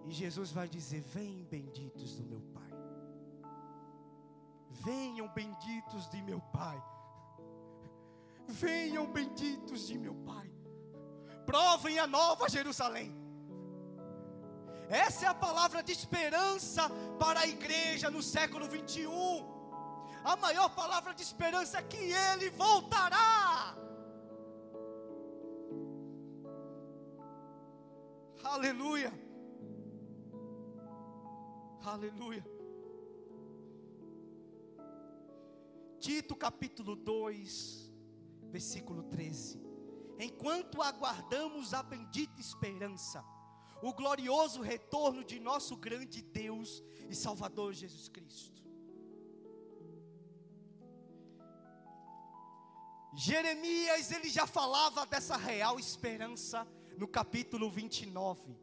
E 0.05 0.11
Jesus 0.11 0.51
vai 0.51 0.69
dizer: 0.69 1.01
Vem, 1.01 1.43
benditos 1.43 2.15
do 2.15 2.23
meu. 2.23 2.52
Venham, 4.81 5.27
benditos 5.27 6.09
de 6.09 6.21
meu 6.21 6.39
Pai. 6.51 6.81
Venham, 8.47 9.05
benditos 9.07 9.87
de 9.87 9.97
meu 9.97 10.15
Pai. 10.15 10.51
Provem 11.45 11.99
a 11.99 12.07
nova 12.07 12.49
Jerusalém. 12.49 13.13
Essa 14.89 15.25
é 15.25 15.29
a 15.29 15.33
palavra 15.33 15.81
de 15.81 15.91
esperança 15.91 16.89
para 17.19 17.41
a 17.41 17.47
igreja 17.47 18.09
no 18.09 18.21
século 18.21 18.67
21. 18.67 19.53
A 20.23 20.35
maior 20.35 20.69
palavra 20.69 21.13
de 21.13 21.21
esperança 21.21 21.79
é 21.79 21.83
que 21.83 21.97
Ele 21.97 22.49
voltará. 22.51 23.75
Aleluia. 28.43 29.11
Aleluia. 31.85 32.52
Tito 36.03 36.35
capítulo 36.35 36.97
2, 36.97 37.89
versículo 38.51 39.03
13. 39.03 39.57
Enquanto 40.19 40.81
aguardamos 40.81 41.73
a 41.73 41.81
bendita 41.81 42.41
esperança, 42.41 43.23
o 43.81 43.93
glorioso 43.93 44.59
retorno 44.59 45.23
de 45.23 45.39
nosso 45.39 45.77
grande 45.77 46.21
Deus 46.21 46.83
e 47.09 47.15
Salvador 47.15 47.71
Jesus 47.71 48.09
Cristo. 48.09 48.61
Jeremias, 53.15 54.11
ele 54.11 54.27
já 54.27 54.45
falava 54.45 55.05
dessa 55.05 55.37
real 55.37 55.79
esperança 55.79 56.67
no 56.97 57.07
capítulo 57.07 57.71
29. 57.71 58.57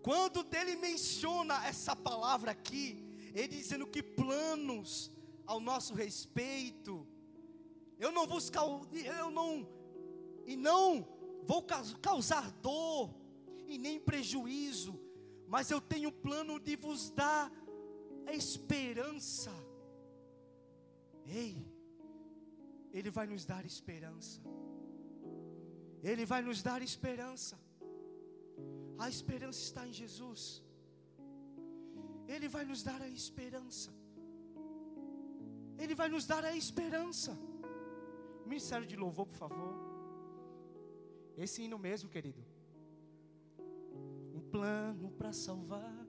Quando 0.00 0.46
ele 0.56 0.76
menciona 0.76 1.66
essa 1.66 1.94
palavra 1.94 2.52
aqui, 2.52 3.03
ele 3.34 3.56
dizendo 3.56 3.86
que 3.86 4.02
planos 4.02 5.10
ao 5.46 5.60
nosso 5.60 5.92
respeito, 5.94 7.06
eu 7.98 8.12
não 8.12 8.26
vou 8.26 8.38
eu 8.92 9.30
não 9.30 9.68
e 10.46 10.56
não 10.56 11.06
vou 11.46 11.62
causar 12.00 12.50
dor 12.52 13.14
e 13.66 13.76
nem 13.76 13.98
prejuízo, 13.98 14.98
mas 15.48 15.70
eu 15.70 15.80
tenho 15.80 16.10
plano 16.12 16.58
de 16.58 16.76
vos 16.76 17.10
dar 17.10 17.50
a 18.26 18.32
esperança. 18.32 19.52
Ei, 21.26 21.56
ele 22.92 23.10
vai 23.10 23.26
nos 23.26 23.44
dar 23.44 23.64
esperança. 23.64 24.40
Ele 26.02 26.24
vai 26.24 26.42
nos 26.42 26.62
dar 26.62 26.82
esperança. 26.82 27.58
A 28.98 29.08
esperança 29.08 29.60
está 29.60 29.86
em 29.86 29.92
Jesus. 29.92 30.63
Ele 32.28 32.48
vai 32.48 32.64
nos 32.64 32.82
dar 32.82 33.00
a 33.02 33.08
esperança. 33.08 33.92
Ele 35.78 35.94
vai 35.94 36.08
nos 36.08 36.26
dar 36.26 36.44
a 36.44 36.56
esperança. 36.56 37.38
Ministério 38.46 38.86
de 38.86 38.96
louvor, 38.96 39.26
por 39.26 39.36
favor. 39.36 39.74
Esse 41.36 41.62
hino 41.62 41.78
mesmo, 41.78 42.08
querido. 42.08 42.44
Um 44.34 44.40
plano 44.50 45.10
para 45.12 45.32
salvar. 45.32 46.06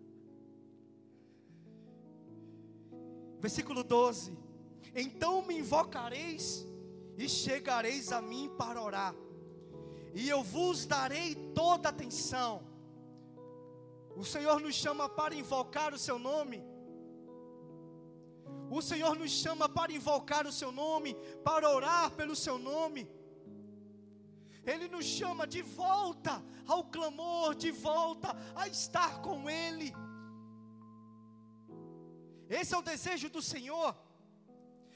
Versículo 3.39 3.83
12. 3.83 4.37
Então 4.95 5.41
me 5.45 5.57
invocareis 5.59 6.65
e 7.17 7.27
chegareis 7.27 8.11
a 8.11 8.21
mim 8.21 8.49
para 8.57 8.81
orar, 8.81 9.15
e 10.13 10.29
eu 10.29 10.43
vos 10.43 10.85
darei 10.85 11.35
toda 11.53 11.89
atenção. 11.89 12.63
O 14.15 14.23
Senhor 14.23 14.59
nos 14.59 14.75
chama 14.75 15.09
para 15.09 15.35
invocar 15.35 15.93
o 15.93 15.99
seu 15.99 16.17
nome. 16.17 16.63
O 18.69 18.81
Senhor 18.81 19.15
nos 19.15 19.31
chama 19.31 19.67
para 19.67 19.91
invocar 19.91 20.47
o 20.47 20.51
seu 20.51 20.71
nome, 20.71 21.15
para 21.43 21.69
orar 21.69 22.11
pelo 22.11 22.35
seu 22.35 22.57
nome. 22.57 23.07
Ele 24.65 24.87
nos 24.87 25.05
chama 25.05 25.45
de 25.45 25.61
volta 25.61 26.43
ao 26.65 26.85
clamor, 26.85 27.53
de 27.53 27.71
volta 27.71 28.35
a 28.55 28.67
estar 28.67 29.21
com 29.21 29.49
Ele. 29.49 29.93
Esse 32.49 32.73
é 32.73 32.77
o 32.77 32.81
desejo 32.81 33.29
do 33.29 33.41
Senhor. 33.41 33.95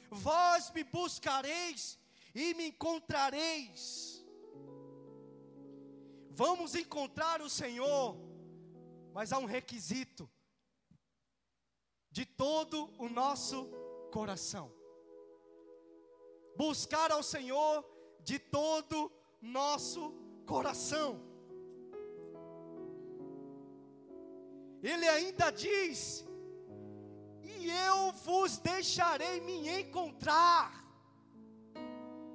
Vós 0.09 0.71
me 0.71 0.83
buscareis 0.83 1.99
e 2.33 2.53
me 2.53 2.67
encontrareis. 2.67 4.25
Vamos 6.31 6.73
encontrar 6.73 7.41
o 7.41 7.49
Senhor 7.49 8.28
mas 9.19 9.33
há 9.33 9.37
um 9.37 9.43
requisito 9.43 10.29
de 12.09 12.25
todo 12.25 12.89
o 12.97 13.09
nosso 13.09 13.69
coração. 14.13 14.71
Buscar 16.55 17.11
ao 17.11 17.21
Senhor 17.21 17.85
de 18.23 18.39
todo 18.39 19.11
nosso 19.41 20.13
coração. 20.45 21.19
Ele 24.81 25.05
ainda 25.09 25.51
diz: 25.51 26.25
E 27.43 27.69
eu 27.69 28.13
vos 28.13 28.57
deixarei 28.57 29.41
me 29.41 29.67
encontrar. 29.81 30.81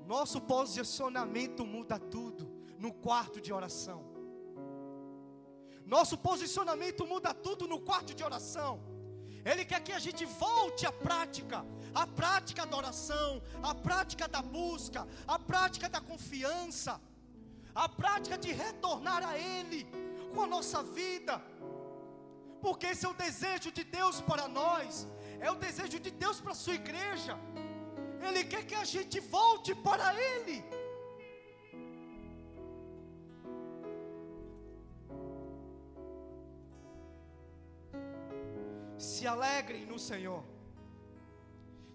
Nosso 0.06 0.38
posicionamento 0.38 1.64
muda 1.64 1.98
tudo 1.98 2.44
no 2.78 2.92
quarto 2.92 3.40
de 3.40 3.54
oração. 3.54 4.13
Nosso 5.84 6.16
posicionamento 6.16 7.06
muda 7.06 7.32
tudo 7.34 7.66
no 7.68 7.80
quarto 7.80 8.14
de 8.14 8.24
oração. 8.24 8.80
Ele 9.44 9.64
quer 9.64 9.80
que 9.82 9.92
a 9.92 9.98
gente 9.98 10.24
volte 10.24 10.86
à 10.86 10.92
prática, 10.92 11.64
à 11.94 12.06
prática 12.06 12.64
da 12.64 12.76
oração, 12.76 13.42
à 13.62 13.74
prática 13.74 14.26
da 14.26 14.40
busca, 14.40 15.06
à 15.26 15.38
prática 15.38 15.88
da 15.88 16.00
confiança. 16.00 17.00
a 17.74 17.88
prática 17.88 18.38
de 18.38 18.52
retornar 18.52 19.22
a 19.28 19.36
Ele 19.36 19.86
com 20.32 20.42
a 20.42 20.46
nossa 20.46 20.82
vida, 20.82 21.42
porque 22.60 22.86
esse 22.86 23.04
é 23.04 23.08
o 23.08 23.14
desejo 23.14 23.70
de 23.72 23.84
Deus 23.84 24.20
para 24.20 24.46
nós, 24.48 25.08
é 25.40 25.50
o 25.50 25.56
desejo 25.56 25.98
de 25.98 26.10
Deus 26.10 26.40
para 26.40 26.52
a 26.52 26.54
sua 26.54 26.74
igreja. 26.74 27.36
Ele 28.26 28.44
quer 28.44 28.64
que 28.64 28.74
a 28.74 28.84
gente 28.84 29.18
volte 29.20 29.74
para 29.74 30.14
Ele. 30.14 30.64
Se 39.24 39.28
alegrem 39.28 39.86
no 39.86 39.98
Senhor. 39.98 40.44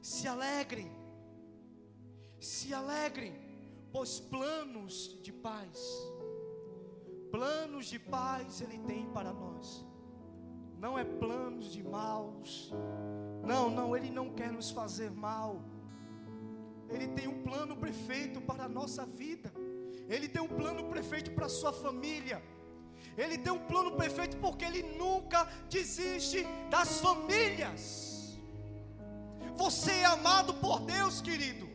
Se 0.02 0.28
alegrem. 0.28 0.92
Se 2.40 2.74
alegrem, 2.74 3.36
pois 3.92 4.20
planos 4.20 5.22
de 5.22 5.32
paz, 5.32 5.80
planos 7.30 7.86
de 7.86 8.00
paz 8.00 8.62
Ele 8.62 8.80
tem 8.80 9.08
para 9.12 9.32
nós. 9.32 9.86
Não 10.80 10.98
é 10.98 11.04
planos 11.04 11.72
de 11.72 11.84
maus. 11.84 12.74
Não, 13.46 13.70
não, 13.70 13.96
Ele 13.96 14.10
não 14.10 14.34
quer 14.34 14.52
nos 14.52 14.72
fazer 14.72 15.12
mal. 15.12 15.62
Ele 16.90 17.10
tem 17.10 17.28
um 17.28 17.44
plano 17.44 17.78
perfeito 17.78 18.42
para 18.42 18.64
a 18.64 18.70
nossa 18.80 19.06
vida. 19.06 19.54
Ele 20.08 20.28
tem 20.28 20.42
um 20.42 20.48
plano 20.48 20.90
perfeito 20.90 21.30
para 21.36 21.46
a 21.46 21.56
sua 21.60 21.72
família. 21.72 22.42
Ele 23.18 23.38
tem 23.38 23.52
um 23.52 23.60
plano 23.60 23.92
perfeito 23.92 24.38
porque 24.38 24.66
Ele 24.66 24.84
nunca 24.98 25.48
desiste 25.70 26.46
das 26.70 27.00
famílias. 27.00 28.38
Você 29.56 29.92
é 29.92 30.06
amado 30.06 30.54
por 30.54 30.80
Deus, 30.82 31.22
querido. 31.22 31.68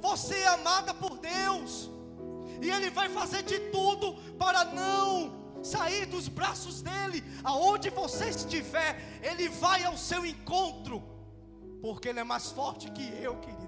Você 0.00 0.34
é 0.34 0.48
amada 0.48 0.94
por 0.94 1.18
Deus. 1.18 1.90
E 2.62 2.70
Ele 2.70 2.90
vai 2.90 3.08
fazer 3.08 3.42
de 3.42 3.58
tudo 3.70 4.14
para 4.38 4.64
não 4.64 5.62
sair 5.62 6.06
dos 6.06 6.26
braços 6.26 6.80
dele. 6.80 7.22
Aonde 7.44 7.90
você 7.90 8.30
estiver, 8.30 9.20
Ele 9.22 9.48
vai 9.48 9.84
ao 9.84 9.96
seu 9.96 10.24
encontro. 10.24 11.02
Porque 11.82 12.08
Ele 12.08 12.20
é 12.20 12.24
mais 12.24 12.50
forte 12.50 12.90
que 12.90 13.06
eu, 13.22 13.36
querido. 13.36 13.60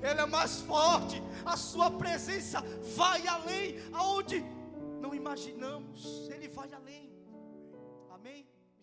Ele 0.00 0.20
é 0.20 0.26
mais 0.26 0.60
forte. 0.60 1.22
A 1.44 1.56
sua 1.56 1.90
presença 1.90 2.62
vai 2.96 3.26
além 3.26 3.76
aonde 3.92 4.44
não 5.02 5.12
imaginamos. 5.14 6.30
Ele 6.30 6.48
vai 6.48 6.72
além. 6.72 7.12
Amém? 8.08 8.46